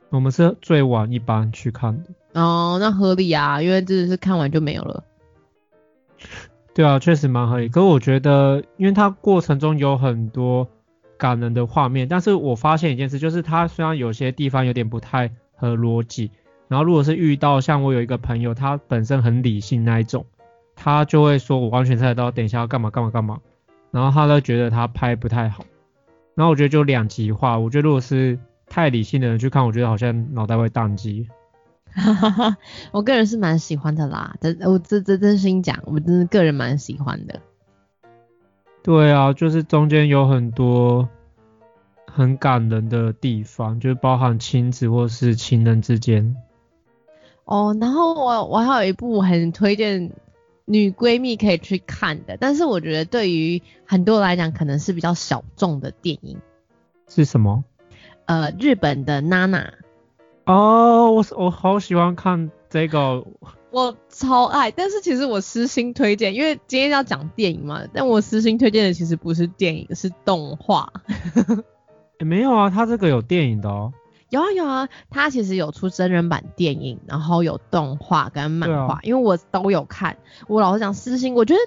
[0.10, 2.10] 我们是最晚一班去看的。
[2.34, 5.04] 哦，那合理啊，因为真的是看完就没有了。
[6.73, 7.69] 对啊，确实蛮合理。
[7.69, 10.67] 可是我觉得，因为它过程中有很多
[11.19, 16.32] 感人的画面，但是我发现一件事，就是它虽然有些地方有点不太合逻辑，
[16.69, 20.25] 然后如果是遇到像我有一个朋友，他本身很理性那一种，
[20.75, 23.39] 他就会说我完全猜得到，等一下要干嘛干嘛干嘛，
[23.91, 25.65] 然后他都觉得他拍不太好，
[26.36, 31.27] 然后我觉得就两极化，我觉得如果是太理性的人去看，我觉得好像脑袋会宕机。
[31.91, 32.58] 哈哈哈，
[32.91, 37.41] 我个人是蛮喜欢的啦，这我这这真心讲，我真的个人蛮喜欢的。
[38.82, 41.08] 对啊，就是中间有很多
[42.08, 46.36] 很感人的地方，就是包含亲子或是情人之间。
[47.46, 50.12] 哦，然后我我还有一部很推荐
[50.65, 56.38] 女闺蜜可以去看的，但是我觉得对于很多人来讲可能是比较小众的电影，
[57.08, 57.63] 是什么？
[58.26, 59.74] 呃，日本的娜娜，
[60.46, 63.26] 哦，我我好喜欢看这个，
[63.71, 70.91] 我超爱，但是其实我私心推荐，因为今天要讲电影嘛，但我私心推荐的其实不是电影，是动画。
[72.19, 73.93] 诶没有啊，它这个有电影的哦。
[74.29, 80.17] 有啊有啊，它其实有出真人版电影，然后有动画跟漫画，啊因为我都有看。
[80.47, 81.60] 我老实讲，私心我觉得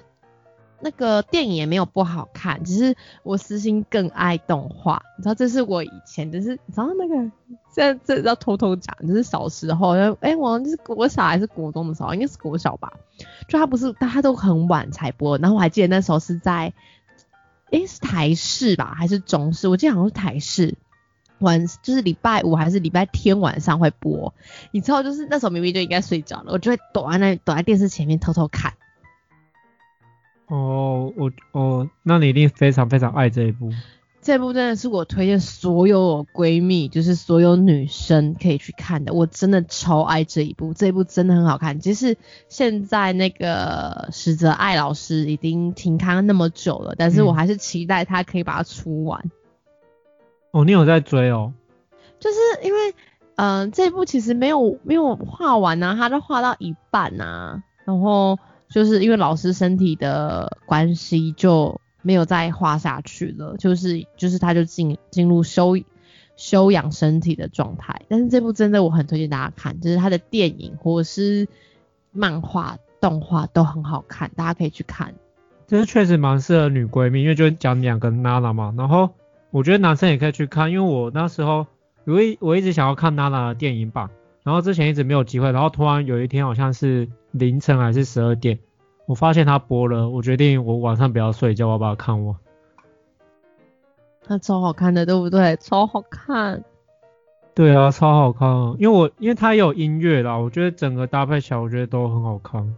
[0.79, 5.01] 那个电影也没有不好看，只是我私心更爱动画。
[5.17, 7.31] 你知道，这是我以前就是你知道那个，
[7.73, 9.89] 现在这要偷偷讲，就是小时候，
[10.21, 12.93] 哎、我好像就是国小还是国中的时候，应该是国小吧。
[13.47, 16.73] 就他不是大家都很晚才播，然后我还记得那时候是在，
[17.71, 19.67] 诶、是台视吧还是中视？
[19.67, 20.75] 我记得好像是台视。
[21.39, 24.33] 晚就是礼拜五还是礼拜天晚上会播，
[24.71, 28.73] 你知道就是那时候明明就应该睡着了，我就会躲在那躲在电视前面偷偷看。
[30.47, 33.71] 哦，我哦，那你一定非常非常爱这一部。
[34.23, 39.13] 这部真的是我推荐所有我闺蜜，就是所有女生可以去看的。
[39.13, 41.77] 我真的超爱这一部，这一部真的很好看。
[41.77, 42.15] 即使
[42.47, 49.29] 现在那个石泽爱老师已经停刊那么久了，但是我还是期待他可以把它出完。
[50.51, 51.51] 哦，你有在追哦？
[52.19, 52.95] 就是因为，
[53.35, 61.81] 嗯，这部其实没有没有画完啊，他都画到一半啊，然后就是因为老师身体的关系就。
[62.03, 65.75] 没有再画下去了，就是就是他就进进入休
[66.35, 68.01] 休养身体的状态。
[68.07, 71.47] 但是这部真的我很推荐大家看，就是他的电影或者是
[72.11, 75.15] 漫画、动画都很好看，大家可以去看。
[75.65, 78.73] 这是确实蛮适合女闺蜜，因为就讲两个娜娜嘛。
[78.77, 79.09] 然后
[79.49, 81.65] 我觉得男生也可以去看，因为我那时候
[82.03, 84.09] 我一我一直想要看娜娜的电影版，
[84.43, 88.59] 然后之前一直没有机会，然后突然有一天好像是凌晨还是十二点。
[89.05, 92.35] 我发现他播了，我决定我晚上不要睡觉，我要把它看完。
[94.25, 95.57] 它超好看的，对不对？
[95.57, 96.63] 超好看。
[97.53, 98.49] 对啊，超好看。
[98.79, 102.75] 因为我因为它有音乐啦，我觉得整个搭配起来，我觉得都很好看。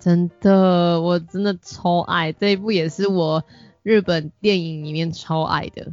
[0.00, 3.44] 真的，我真的超爱这一部，也是我
[3.84, 5.92] 日本电影里面超爱的。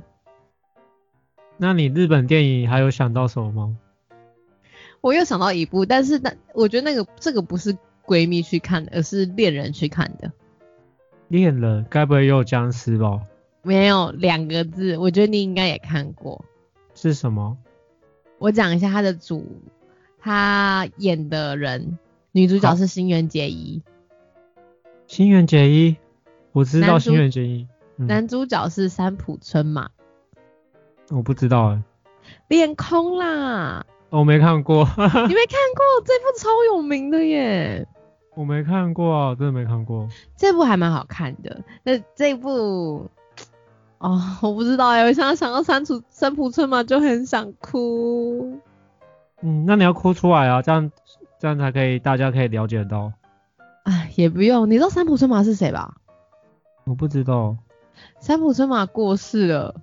[1.58, 3.78] 那你日本电影还有想到什么吗？
[5.02, 7.78] 我又想到一部，但是那我觉得那个这个不是。
[8.06, 10.32] 闺蜜去看的，而是恋人去看的。
[11.28, 13.22] 恋人该不会有僵尸吧？
[13.64, 16.44] 没有两个字，我觉得你应该也看过。
[16.94, 17.58] 是什么？
[18.38, 19.62] 我讲一下他的主，
[20.20, 22.00] 他演的人，
[22.32, 23.82] 女主角是新垣结衣。
[25.08, 25.96] 新垣结衣，
[26.52, 27.68] 我知道新垣结衣。
[27.98, 29.90] 男主角是三浦春马。
[31.10, 31.84] 我不知道哎。
[32.48, 33.86] 恋空啦。
[34.12, 34.84] 我没看过。
[34.97, 35.08] 你没
[35.47, 37.88] 看过这部超有名的耶。
[38.36, 40.08] 我没看过啊，真的没看过。
[40.38, 41.63] 这部还蛮好看的。
[41.84, 43.10] 那这部，
[43.97, 48.60] 哦，我不知道哎，我现在想到三浦三浦春马就很想哭。
[49.41, 50.91] 嗯，那你要哭出来啊，这样
[51.39, 53.12] 这样才可以，大家可以了解到。
[53.84, 55.95] 哎，也不用，你知道三浦春马是谁吧？
[56.86, 57.58] 我不知道。
[58.19, 59.76] 三浦春马过世了。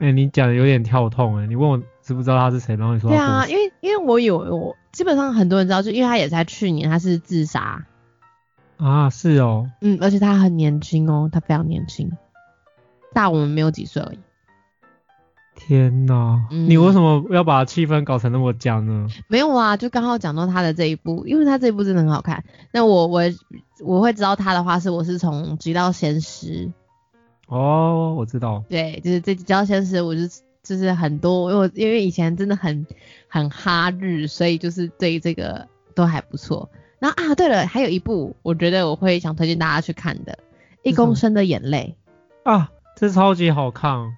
[0.00, 4.76] 哎，你讲的有点跳痛哎，你问我知不知道他是谁，然后你说对啊，因为因为我有我。
[4.92, 7.84] 基本上很多人知道，就因为他也在去年他是自杀
[8.76, 12.12] 啊，是哦，嗯，而且他很年轻哦，他非常年轻，
[13.12, 14.18] 大我们没有几岁而已。
[15.56, 19.08] 天哪，你为什么要把气氛搞成那么僵呢？
[19.26, 22.44] 没有啊，就刚好讲到他的这一部，因为他这一部真的很好看。
[22.70, 23.22] 那我我
[23.84, 26.70] 我会知道他的话是我是从《极道先师》
[27.52, 30.30] 哦，我知道，对，就是这《极道先师》，我是。
[30.64, 32.86] 就是很多，因为因为以前真的很
[33.28, 36.70] 很哈日，所以就是对这个都还不错。
[36.98, 40.32] 然后啊，对了，还有一部我觉得我会想推荐大家去看的，
[40.82, 41.94] 《一公升的眼泪》
[42.50, 44.16] 啊，这超级好看，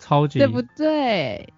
[0.00, 1.52] 超级对不对？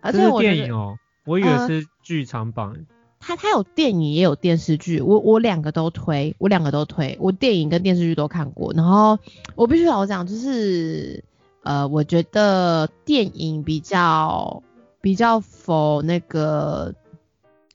[0.00, 2.86] 而且是电影哦，我以为是剧场版。
[3.18, 8.72] 它它有电影也有电视剧，我我两个都推，我两个都推，我电影跟电视剧都看过。
[8.74, 9.18] 然后
[9.56, 11.24] 我必须老讲，就是。
[11.64, 14.62] 呃，我觉得电影比较
[15.00, 16.94] 比较否那个，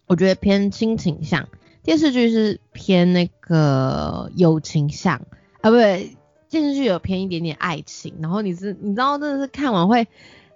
[0.06, 1.50] 我觉得偏亲情向，
[1.84, 5.16] 电视剧是偏那个友情向
[5.62, 6.16] 啊，不对，
[6.50, 10.08] 电视剧有偏一点点爱情，然后你是你知道真的是看完会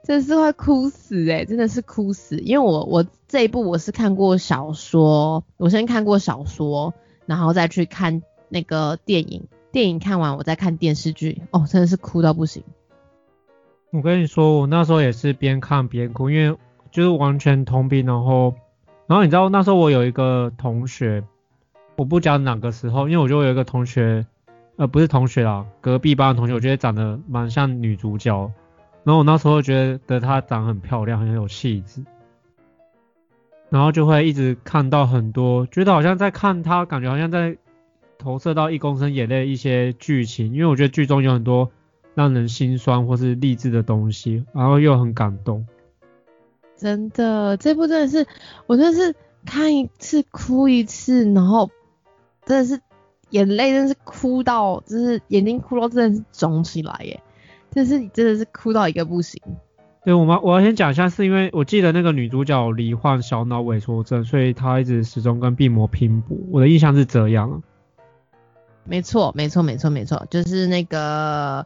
[0.04, 6.94] 真的是会哭死哎，真的是哭死，因为我我这一部我是看过小说，我先看过小说，
[7.26, 12.64] 然后再去看那个电影，电影看完我再看电视剧，哦，真的是哭到不行。
[13.94, 16.58] 我跟你说，我那时候也是边看边哭，因为
[16.90, 18.56] 就是完全同频，然后，
[19.06, 21.24] 然后你知道那时候我有一个同学，
[21.96, 24.26] 我不讲哪个时候，因为我就有一个同学，
[24.78, 28.52] 呃，不是同学啊，隔壁班的同学，我觉得长得蛮像女主角，
[29.04, 32.04] 然后我那时候觉得她长得很漂亮，很有气质，
[33.70, 37.56] 然后就会一直看到很多，觉得好像在看她，感觉好像在
[38.18, 41.70] 投射到一公升眼泪一些剧情，因为我觉得剧中有很多。
[42.16, 45.66] 让人心酸或是励志的东西，然后又很感动。
[46.76, 48.28] 真的，这部真的是
[48.66, 51.70] 我真的是看一次哭一次，然后
[52.46, 52.82] 真的是
[53.30, 57.22] 眼泪真的是哭到，就是眼睛哭到真的是肿起来耶，
[57.72, 59.42] 真是真的是哭到一个不行。
[60.04, 66.38] 对，我们我要先讲一下，是因为我记得那个女主角罹患小脑萎缩症，所以她一直始终跟病魔拼搏。
[66.52, 67.64] 我的印象是这样。
[68.84, 71.66] 没错，没错，没错，没错，就是那个。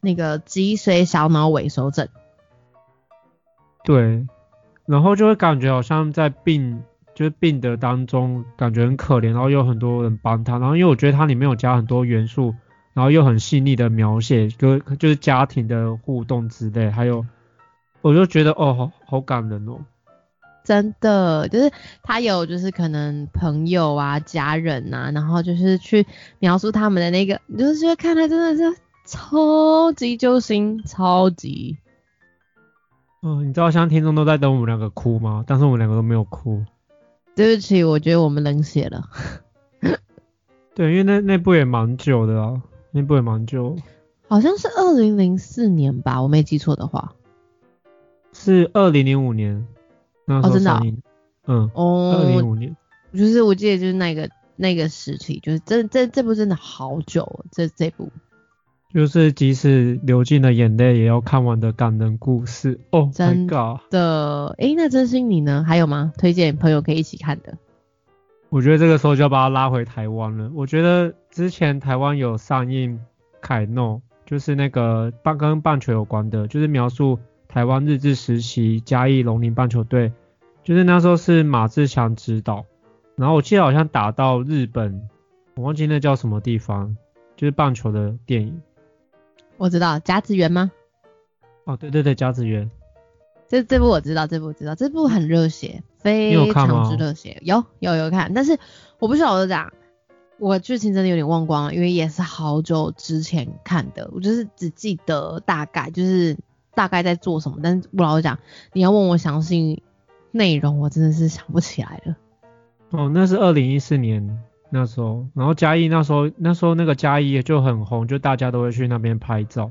[0.00, 2.08] 那个脊髓小脑萎缩症，
[3.84, 4.26] 对，
[4.86, 6.82] 然后就会感觉好像在病，
[7.14, 12.54] 就是病的当中，感觉很可怜，然后又很多人帮他，然后因为我觉得它里面有加很多元素，
[12.94, 17.24] 然后又很细腻的描写，就就是家庭的互动之类，还有
[18.02, 19.78] 我就觉得哦，好好感人哦。
[20.64, 21.70] 真的，就是
[22.02, 26.04] 他有就是可能朋友啊、家人啊、然后就是去
[26.40, 28.76] 描述他们的那个，你就是看他真的是
[29.06, 31.78] 超级揪心，超级。
[33.22, 35.44] 嗯，你知道现在听众都在等我们两个哭吗？
[35.46, 36.62] 但是我们两个都没有哭。
[37.34, 39.08] 对不起，我觉得我们冷血了。
[40.74, 43.76] 对，因为那那部也蛮久的啊，那部也蛮久，
[44.28, 47.14] 好像是二零零四年吧，我没记错的话。
[48.32, 49.66] 是二零零五年
[50.26, 50.80] 哦真的。
[51.46, 52.76] 嗯，二零哦，零五年。
[53.14, 58.10] 就是我记得就是那个那个时期，就是这这这部真的好久哦，这这部。
[58.96, 62.80] 就是即使流尽了眼泪，也要看完的感人故事。
[62.92, 63.46] 哦、真！
[63.46, 65.62] 的，诶，那真心你呢？
[65.68, 66.14] 还有吗？
[66.16, 67.58] 推荐朋友可以一起看的。
[68.48, 70.50] 我觉得这个时候就要把它拉回台湾了。
[70.54, 72.98] 我觉得之前台湾有上映
[73.42, 77.18] 凯诺，就是那个棒跟棒球有关的，就是描述
[77.48, 80.10] 台湾日治时期嘉义龙林棒球队，
[80.64, 82.64] 就是那时候是马志强执导，
[83.14, 85.06] 然后我记得好像打到日本，
[85.54, 86.96] 我忘记那叫什么地方，
[87.36, 88.58] 就是棒球的电影。
[89.58, 90.70] 我知道甲子园吗？
[91.64, 92.70] 哦，对对对，甲子园。
[93.48, 98.58] 这这部我知道，这部我知道，这部很热血，非常之热血，有有有看，但是
[98.98, 99.72] 我不晓得讲，
[100.38, 106.36] 我剧情真的有点忘光了，因为也是好久之前看的，我就是只记得大概就是
[106.74, 108.38] 大概在做什么，但是不老实讲，
[108.72, 109.82] 你要问我详细
[110.32, 112.16] 内容，我真的是想不起来了。
[112.90, 114.38] 哦，那是二零一四年
[114.70, 119.70] 那时候，然后嘉义那时候那时候那个嘉义就很红，就大家都会去那边拍照。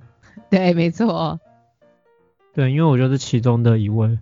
[0.50, 1.40] 对，没错，
[2.54, 4.18] 对，因为我就是其中的一位。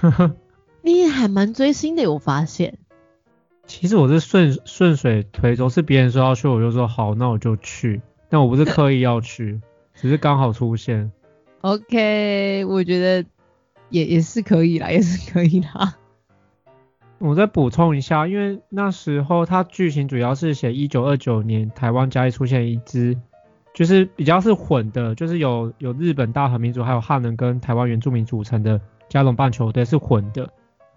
[0.82, 2.78] 你还蛮追星的，我发现。
[3.66, 8.00] 其实我是顺顺水推舟，是别人说要去，我就说好，那我就去。
[8.28, 9.60] 但我不是刻意要去，
[9.94, 11.12] 只是刚好出现。
[11.62, 13.28] OK，我觉得
[13.90, 15.96] 也也是可以啦，也是可以啦。
[17.20, 23.14] 我再补充一下，因为那时候它剧情主要是写一九二九年台湾嘉义出现一支，
[23.74, 30.50] 就是比较是混的，就是有有日本大和民族还有汉人跟台湾原住民组成的加隆棒球队是混的，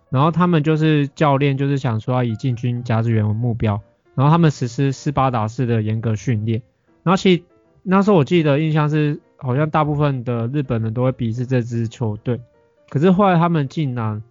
[0.10, 3.82] 然后他们就是教练就是想说要以进军甲子园为目标，
[4.16, 6.62] 然后他们实施斯巴达式的严格训练，
[7.04, 7.44] 然后其实
[7.84, 12.40] 那时候我记得印象是好像大部分的日本人都会鄙视这支球队，
[12.88, 14.24] 可是后来他们竟然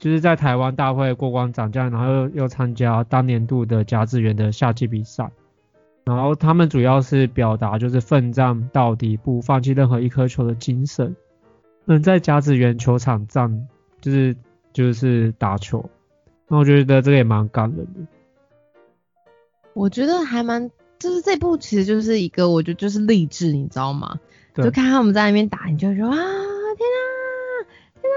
[0.00, 5.30] 就是在台湾大会过关斩将，然后又又参加当年度的甲子园的夏季比赛，
[6.04, 11.14] 然后他们主要是表达就是奋战到底，不放弃任何一颗球的精神。
[11.84, 13.68] 能在甲子园球场上
[14.00, 14.34] 就是
[14.72, 15.88] 就是打球，
[16.48, 18.00] 那我觉得这个也蛮感人的。
[19.74, 24.18] 我觉得还蛮，就是这部其实就是一个，我觉得就是励志，你知道吗？
[24.54, 27.00] 就看他们在那边打，你就会说啊，天啊，
[28.00, 28.16] 天啊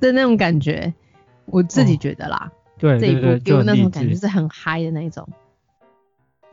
[0.00, 0.92] 的那种感觉。
[1.50, 5.28] 我自己觉得啦，这一部对对对，给我那种感觉，是很嗨的那一种。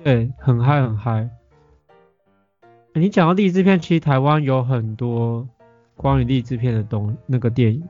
[0.03, 1.29] 对，很嗨很嗨。
[2.93, 5.47] 欸你讲到励志片，其实台湾有很多
[5.95, 7.87] 关于励志片的东那个电影，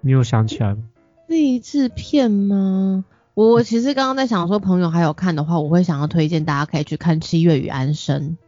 [0.00, 0.84] 你有想起来吗？
[1.26, 3.04] 励志片吗？
[3.34, 8.38] 我我其实刚刚在想说，朋友还有看的话，我会想要推荐大家可以去看《七月与安生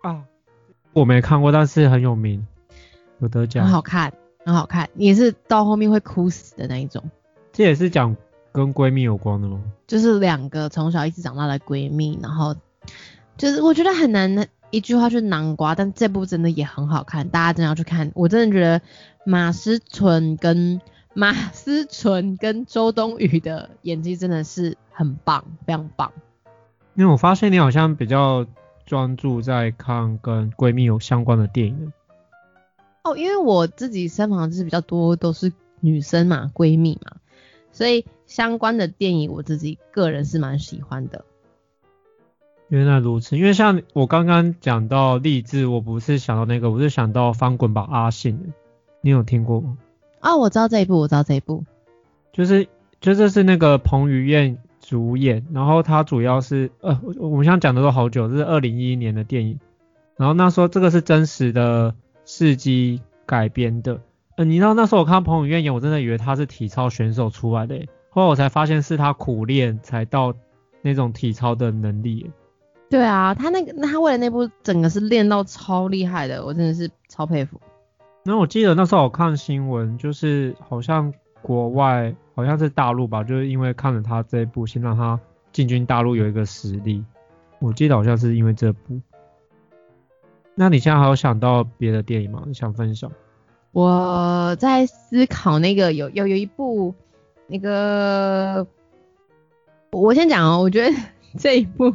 [0.00, 0.24] 啊，
[0.94, 2.46] 我没看过，但是很有名，
[3.18, 3.72] 有得》，奖很。
[3.72, 4.12] 好看，
[4.44, 7.02] 很好看，也是到后面会哭死的那一种。
[7.52, 8.16] 这也是讲
[8.52, 9.62] 跟闺蜜有关的吗？
[9.86, 12.54] 就是两个从小一起长大的闺蜜，然后
[13.36, 18.10] 就是我觉得很难一句话去囊括，但这部真的也很好看，大家真的要去看。
[18.14, 18.80] 我真的觉得
[19.24, 20.80] 马思纯跟
[21.12, 26.12] 马思纯跟周冬雨的演技真的是很棒，非常棒。
[26.94, 28.46] 因为我发现你好像比较
[28.86, 31.92] 专注在看跟闺蜜有相关的电影。
[33.02, 37.16] 哦，因为我自己身旁就是比较多都是女生嘛，闺蜜嘛，
[37.72, 41.24] 所以相关的电影我自己个人是蛮喜欢的。
[42.68, 48.52] 原来如此，因为像我刚刚讲到励志，我不是想到那个，我是想到翻滚吧阿信，
[49.00, 49.76] 你有听过吗？
[50.20, 51.64] 啊、我知道这一部，我知道这一部。
[52.32, 52.68] 就是
[53.00, 59.58] 就这是那个彭于晏主演，然后他主要是呃，我我们现在讲的都好久，这是二零一一年的电影，
[60.16, 61.96] 然后那时候这个是真实的
[62.32, 64.00] 事迹改编的，
[64.36, 70.32] 呃，你知道那时候我看到彭于晏演，我真的以为他是体操选手出来的耶，后来我才发现是他苦练才到
[70.80, 72.30] 那种体操的能力耶。
[72.88, 77.60] 对啊，他那个那他为了那部整个是练到超厉害的，我真的是超佩服。
[78.22, 81.12] 那我记得那时候我看新闻，就是好像
[81.42, 85.18] 国外好像是大陆吧，就是因为看了他这一部，先让他
[85.52, 87.04] 进军大陆有一个实力。
[87.58, 89.00] 我记得好像是因为这部。
[90.60, 92.42] 那你现在还有想到别的电影吗？
[92.46, 93.10] 你想分享？
[93.72, 96.94] 我在思考那个有有有一部
[97.46, 98.66] 那个，
[99.90, 100.94] 我先讲哦，我觉得
[101.38, 101.94] 这一部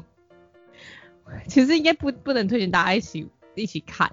[1.47, 4.11] 其实应该不不能推荐大家一起一起看，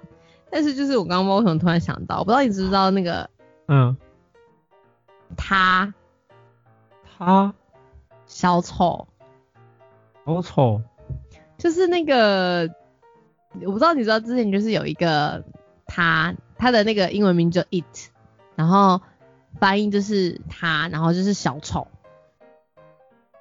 [0.50, 3.30] 但是就是我刚刚为什么突然想到，我不知道你知不知道那个
[3.68, 3.96] 嗯，
[5.34, 5.94] 他
[7.16, 7.54] 他？
[8.26, 9.08] 小丑，
[10.26, 10.82] 小丑，
[11.56, 12.68] 就是那个
[13.64, 15.44] 我不知道你知道之前就是有一个
[15.86, 18.10] 他他的那个英文名叫 It，
[18.56, 19.00] 然后
[19.58, 21.86] 翻译就是他，然后就是小丑，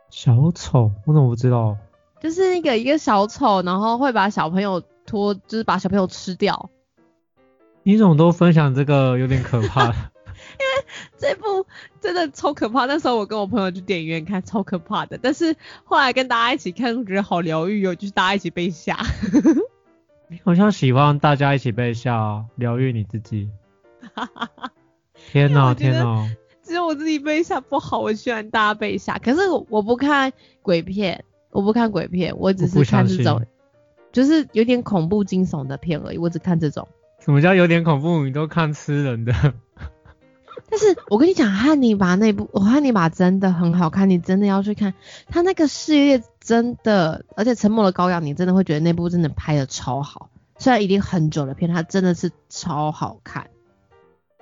[0.09, 1.77] 小丑，我怎么不知道？
[2.19, 6.69] 就是那个一个小丑，然后会把小朋友拖，就是把小朋友吃掉。
[7.83, 9.85] 你怎么都分享这个有点可怕？
[10.51, 10.85] 因为
[11.17, 11.65] 这部
[11.99, 15.17] 真的超可怕，那时候我跟我朋友去电影院看，超可怕的。
[15.21, 18.97] 但是后来跟大家一起看，我觉得好疗愈哦，就是大家一起被吓。
[20.31, 23.49] 你好像喜欢大家一起被吓，疗愈你自己。
[25.29, 26.25] 天哪，天哪！
[26.63, 29.17] 只有我自己被吓不好，我喜欢大家被吓。
[29.17, 33.45] 可是我不看鬼片，我不看鬼片，我只是看这种，
[34.13, 36.17] 就是有点恐怖惊悚的片而已。
[36.17, 36.87] 我只看这种。
[37.19, 38.23] 什么叫有点恐怖？
[38.23, 39.33] 你都看吃人的。
[40.69, 44.93] 但是我跟你讲，汉尼拔那部，我汉尼拔真的很好看，你真的要去看。
[45.27, 50.29] 他那个系列真的，而且沉默的羔羊，你真的会觉得那部真的拍的超好。
[50.57, 53.49] 虽然已经很久的片，它真的是超好看。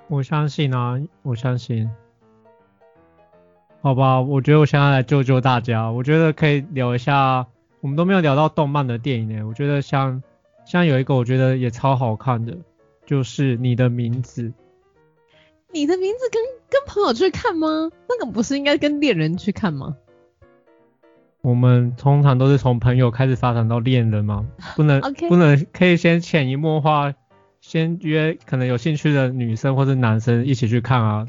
[0.08, 1.88] 我相信啊，我相信。
[3.80, 5.92] 好吧，我觉得我现在来救救大家。
[5.92, 7.46] 我觉得可以聊一下，
[7.80, 9.46] 我们都没有聊到动漫的电影呢。
[9.46, 10.20] 我觉得像
[10.64, 12.58] 像有一个，我觉得也超好看的，
[13.06, 14.52] 就是你的名字。
[15.72, 17.92] 你的名字跟跟朋友去看吗？
[18.08, 19.96] 那个不是应该跟恋人去看吗？
[21.42, 24.46] 我们通常都是从朋友开始发展到恋人嘛？
[24.76, 27.14] 不能不能可以先潜移默化，
[27.60, 31.26] 先约可能有兴趣的女生或者男生一起去看啊？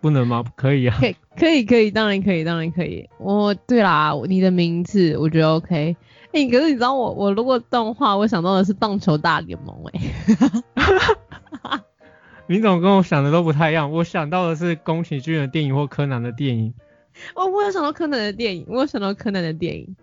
[0.00, 0.44] 不能吗？
[0.54, 0.96] 可以啊。
[1.00, 3.08] 可以可以可以，当然可以当然可以。
[3.18, 5.96] 我对啦，你的名字我觉得 OK。
[6.32, 10.00] 哎，可是你知道我我如果动画，我想到的是棒球大联盟哎。
[12.48, 13.90] 你怎么跟我想的都不太一样？
[13.90, 16.72] 我想到的是宫崎骏的电影或柯南的电影。
[17.34, 19.96] 哦，我有想到柯南的电影，我有想到柯南的电影。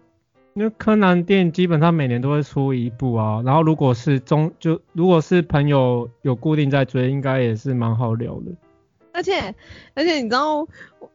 [0.56, 8.52] 因为柯南电影基本上每年都会出一部啊，然后如果是中就如果是朋友有固定在追，应该也是蛮好聊的。
[9.14, 9.56] 而且
[9.96, 10.68] 而且你知道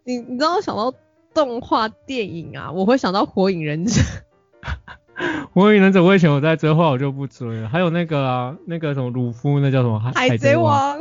[0.02, 0.92] 你你知道想到
[1.32, 4.02] 动画电影啊，我会想到火影忍者。
[5.52, 7.68] 火影忍者我以前有在追，后来我就不追了。
[7.68, 10.98] 还有那个啊，那个什么鲁夫，那叫什么海贼王？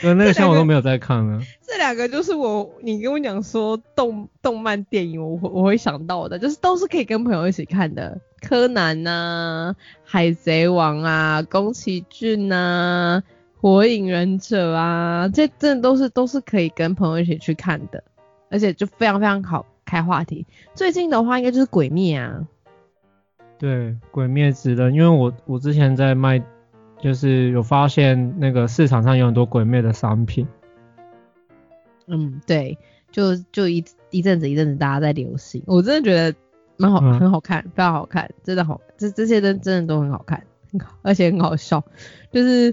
[0.00, 1.40] 对，那个像我都没有在看啊。
[1.66, 8.18] 这两个就是我，你跟我讲说动动漫电影，我我会想到的，就是都是可以跟朋友一起看的。
[8.40, 9.74] 柯南呐，
[10.04, 13.22] 海贼王啊，宫崎骏呐，
[13.60, 18.02] 火影忍者啊，这真的都是都是可以跟朋友一起去看的，
[18.50, 20.46] 而且就非常非常好开话题。
[20.74, 22.46] 最近的话，应该就是鬼灭啊。
[23.58, 26.40] 对，鬼灭之刃，因为我我之前在卖，
[27.00, 30.46] 就是有发现那个市场上有很多鬼灭的商品。
[32.08, 32.78] 嗯，对，
[33.10, 36.36] 就就一一阵子一阵子大家在流行，我真的觉得
[36.76, 41.82] 蛮好，很好看，非常好看，真的好，这这些真真的都很好看，很好，而且很好笑。
[42.30, 42.72] 就是，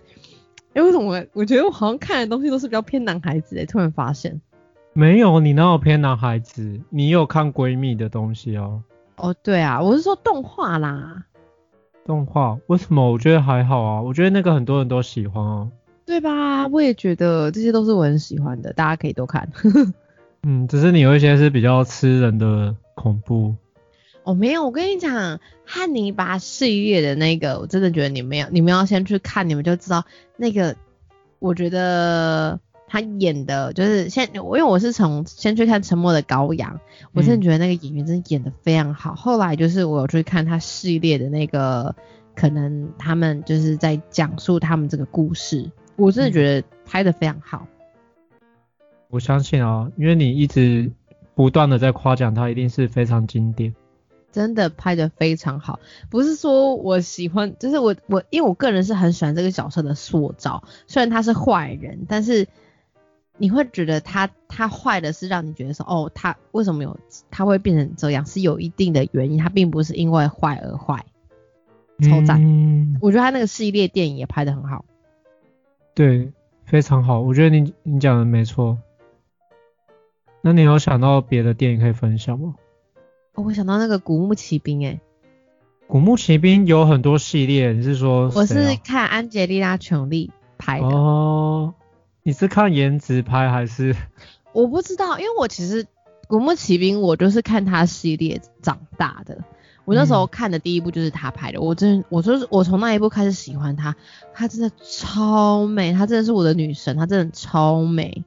[0.74, 4.40] 哎，为什么我觉得我好像看的东西都是比较偏男孩子诶，突然发现。
[4.94, 6.80] 没有，你哪有偏男孩子？
[6.92, 8.84] 你有看闺蜜的东西哦。
[9.18, 11.26] 哦，对啊，我是说动画啦。
[12.06, 13.12] 动画为什么？
[13.12, 15.68] 我觉得还好啊，我觉得那个很多人都喜欢啊。
[16.06, 16.68] 对吧？
[16.68, 19.50] 我也觉得这些都是我很喜欢的，大家可以多看。
[20.44, 23.56] 嗯，只是你有一些是比较吃人的恐怖。
[24.24, 30.04] 哦，没有，我跟你讲，汉尼拔系列的那个，我真的觉得你们要，你们要先去看，你们就知道
[30.36, 30.76] 那个，
[31.40, 32.60] 我觉得。
[32.94, 36.76] 他演的就是先，因为我是从先去看《沉默的羔羊》，
[37.12, 39.16] 我真的觉得那个演员真的演的非常好。
[39.16, 41.96] 后来就是我有去看他系列的那个，
[42.36, 47.66] 可能他们就是在讲述他们这个故事，我真的觉得拍的非常好。
[49.10, 50.92] 我相信啊，因为你一直
[51.34, 53.74] 不断的在夸奖他，一定是非常经典。
[54.32, 55.80] 真的拍的非常好，
[56.12, 62.48] 不是说我喜欢，就是我我因为我个人是很喜欢这个角色的塑造，虽然他是坏人，但是。
[63.38, 66.98] 你会觉得他他坏的是让你觉得说哦他为什么有
[67.32, 71.06] 他会变成这样是有一定的原因，他并不是因为坏而坏，
[72.02, 72.40] 超赞！
[73.02, 74.86] 我觉得他那个系列电影也拍的很好。
[75.94, 76.32] 对，
[76.66, 78.78] 非常好，我觉得你你讲的没错。
[80.42, 82.56] 那你有想到别的电影可以分享吗？
[83.36, 85.00] 哦我想到那个《古墓奇兵》哎，
[85.88, 90.86] 古墓奇兵有很多系列，你是说我是看安吉丽娜·琼丽拍的。
[90.86, 91.74] 哦，
[92.24, 93.96] 你是看颜值拍还是？
[94.54, 95.84] 我不知道，因为我其实
[96.28, 99.38] 《古墓奇兵》我就是看他系列长大的。
[99.86, 103.94] 我那时候看的第一部就是他拍的，我真我就是我从那一部开始喜欢他，
[104.34, 108.24] 她真的超美，她真的是我的女神，她真的超美，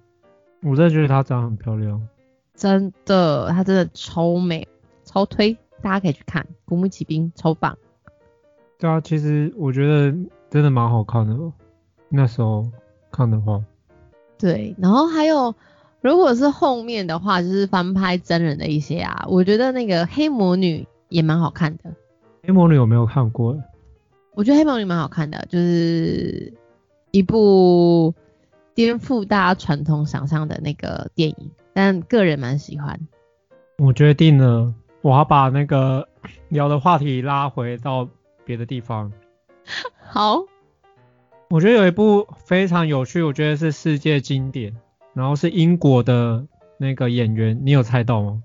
[0.63, 2.07] 我真的觉得她长得很漂亮。
[2.55, 4.69] 真的，她真的超美，
[5.05, 7.79] 超推，大家可以去看《古墓奇兵》，超棒。
[8.79, 10.15] 对啊，其实我觉得
[10.51, 11.51] 真的蛮好看的哦。
[12.11, 12.71] 那时候
[13.11, 13.65] 看的话，
[14.39, 15.55] 对，然后还有
[16.01, 21.85] 如果是后面的话，就是翻拍真人的一些啊，我觉得那个黑魔女也蛮好看的。
[22.43, 23.61] 黑魔女有没有看过？
[24.35, 26.53] 我觉得《黑魔女》蛮好看的，就是
[27.11, 28.15] 一部
[28.75, 33.01] 颠覆大家传统想象的那个电影，但个人蛮喜欢。
[33.79, 36.07] 我决定了，我要把那个
[36.51, 38.07] 聊的话题拉回到
[38.45, 39.11] 别的地方。
[39.99, 40.45] 好，
[41.49, 44.75] 我觉得有一部非常有趣，我觉得是世界经典，
[45.15, 46.45] 然后是英国的
[46.77, 48.43] 那个演员，你有猜到吗？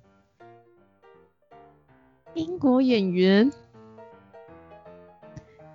[2.35, 3.51] 英国演员，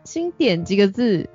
[0.05, 1.29] 经典几个字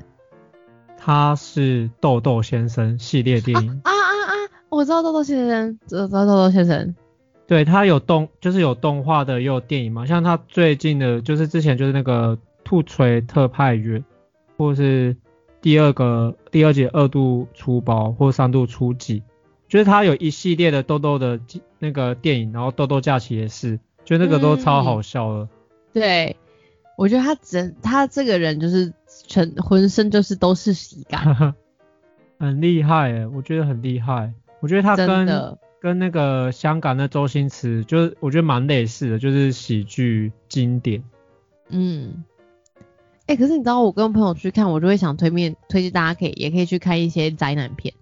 [0.98, 4.34] 他是豆豆先生系列电影，啊啊啊！
[4.70, 6.96] 我知道豆豆先生，知道豆豆先生。
[7.48, 10.06] 对他有动，就是有动画的，也有电影嘛。
[10.06, 14.02] 像他最近的，就是之前就是那个兔锤特派员，
[14.58, 15.18] 或是
[15.62, 19.24] 第二个第二节二度出包或三度出击，
[19.68, 21.40] 就是他有一系列的豆豆的
[21.80, 25.50] 那个电影，然后豆豆假期也是，就那个都超好笑的。
[25.94, 26.36] 对，
[26.98, 28.92] 我觉得他整他这个人就是
[29.28, 31.54] 全浑身就是都是喜感，
[32.40, 34.34] 很厉害诶，我觉得很厉害。
[34.60, 35.58] 我觉得他真跟的。
[35.82, 41.04] 跟那个香港的周星驰，就是我觉得蛮类似的，就是喜剧经典。
[41.70, 42.24] 嗯，
[43.32, 47.94] 哎、可是你知道我跟朋友去看，我就会想推面推荐大家可以也可以去看一些灾难片，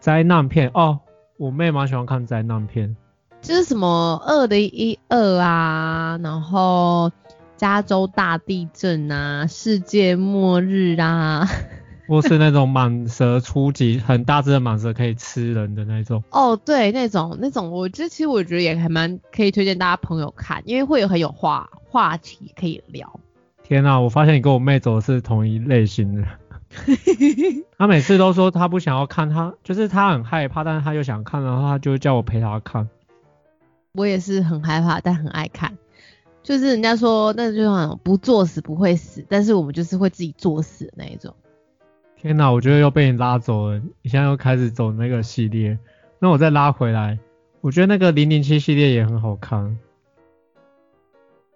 [0.00, 0.98] 灾难片哦，
[1.36, 2.96] 我妹蛮喜欢看灾难片。
[3.40, 7.12] 就是什么二零一二啊，然后
[7.56, 11.46] 加州大地震啊，世界末日啊，
[12.08, 16.24] 或是那种蟒蛇出击，很大只的蟒蛇可以吃人的那种。
[16.30, 23.20] 哦，对，那种那种，我觉得其实我觉得也还蛮可以推荐大家朋友看，因为会有很有话话题可以聊。
[23.70, 26.26] 天啊，我发现你跟我妹走的是同一类型的。
[27.78, 32.88] 她每次都说她不想要看，她就是她很害怕，但是她又想看，然后她就叫我陪她看。
[33.92, 35.78] 我也是很害怕，但很爱看。
[36.42, 41.32] 就是人家说那就是那种不作死不会死，但是我们就是会自己作死的那一种。
[42.16, 45.78] 天哪，我觉得又被你拉走了，你现在又开始走那个系列，
[46.18, 47.20] 那我再拉回来，
[47.60, 49.78] 我觉得那个零零七系列也很好看。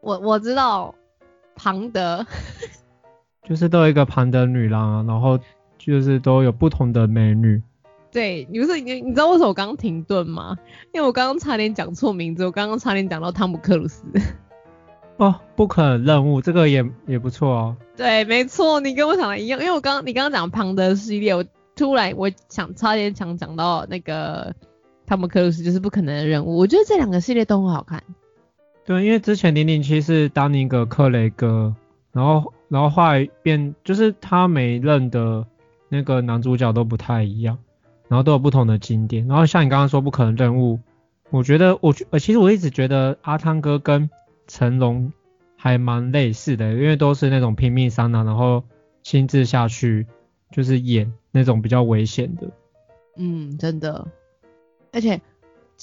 [0.00, 0.94] 我我知道
[1.54, 2.26] 庞德，
[3.48, 5.38] 就是都有一个庞德女郎啊，然后
[5.78, 7.62] 就是都有不同的美女。
[8.10, 10.56] 对，你不是你你知道为什么我刚刚停顿吗？
[10.92, 14.04] 因为我刚刚差点讲错名字，我刚刚差点讲到汤姆克鲁斯。
[15.16, 17.76] 哦，不可能任务这个也也不错哦。
[17.96, 21.44] 对，没错，你跟我想的一样，因为我刚你刚刚讲庞德系列，我
[21.76, 24.54] 突然我想差点想讲到那个
[25.06, 26.56] 汤姆克鲁斯，就是不可能的任务。
[26.56, 28.02] 我觉得这两个系列都很好看。
[28.86, 31.74] 对，因为之前零零七是丹尼格克雷格，
[32.12, 35.46] 然后然后后来变就是他每任的
[35.88, 37.58] 那个男主角都不太一样，
[38.08, 39.26] 然后都有不同的经典。
[39.26, 40.78] 然后像你刚刚说不可能任务，
[41.30, 44.10] 我觉得我觉其实我一直觉得阿汤哥跟
[44.46, 45.12] 成龙
[45.56, 48.62] 还蛮类似的，因为都是那种拼命三郎，然后
[49.02, 50.06] 亲自下去
[50.50, 52.50] 就是演那种比较危险的。
[53.16, 54.06] 嗯，真的。
[54.92, 55.20] 而且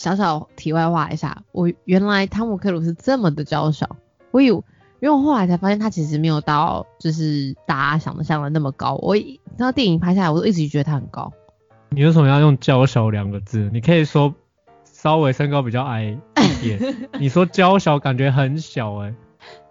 [0.02, 3.98] 小小题外话一下，我原来汤姆克鲁斯这么的娇小，
[4.32, 4.58] 我以为
[5.00, 8.96] 因为我后来才发现他其实没有到就是大家想的像的那么高。
[8.96, 11.32] 我一那电影拍下来，我都一直觉得他很高。
[11.90, 13.70] 你为什么要用娇小两个字？
[13.72, 14.34] 你可以说
[14.86, 16.98] 稍微身高比较矮一点。
[17.22, 19.14] 你说娇小感觉很小哎、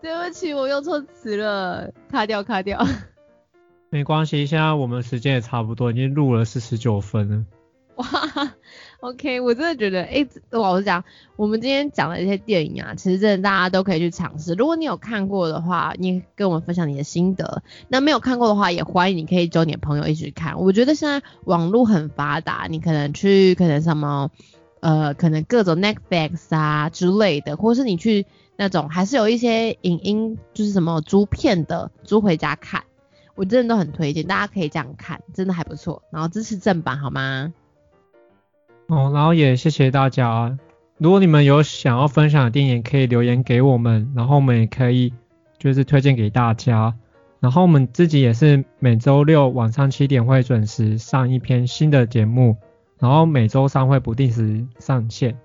[0.01, 2.87] 对不起，我用错词了，卡掉卡掉。
[3.91, 7.45] 没关系，现在我们时间也差不多，已经录了四十九分了。
[7.97, 8.07] 哇
[9.01, 11.05] ，OK，我真的觉得，哎、老实讲，
[11.37, 14.55] 我们今天讲的一些电影啊，其实真的大家都可以去尝试。
[14.55, 20.61] 如果你有看过的话，你跟我们分享你的心得；那没有看过的话，也欢迎你可以揪你的朋友一起看。
[20.61, 24.31] 我觉得现在网络很发达，你可能去可能什么，
[24.81, 28.27] 呃，可能各种 Netflix 啊之类的，或是你去
[28.57, 32.85] 那种还是有一些影音，就是什么租片的，租回家看。
[33.37, 36.03] 我真的都很推荐，大家可以这样看，真的还不错。
[36.11, 37.55] 然后支持正版好吗？
[38.91, 40.59] 哦，然后也谢谢大家。
[40.99, 45.15] 如果你们有想要分享的电影，可以留言给我们，然后我们也可以
[45.59, 46.95] 就是推荐给大家。
[47.39, 52.57] 然后我们自己也是每周六晚上七点会准时上一篇新的节目，
[52.99, 55.39] 然后每周三会不定时上线。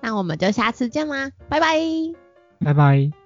[0.00, 1.78] 那我们就下次见啦，拜拜。
[2.64, 3.17] 拜拜。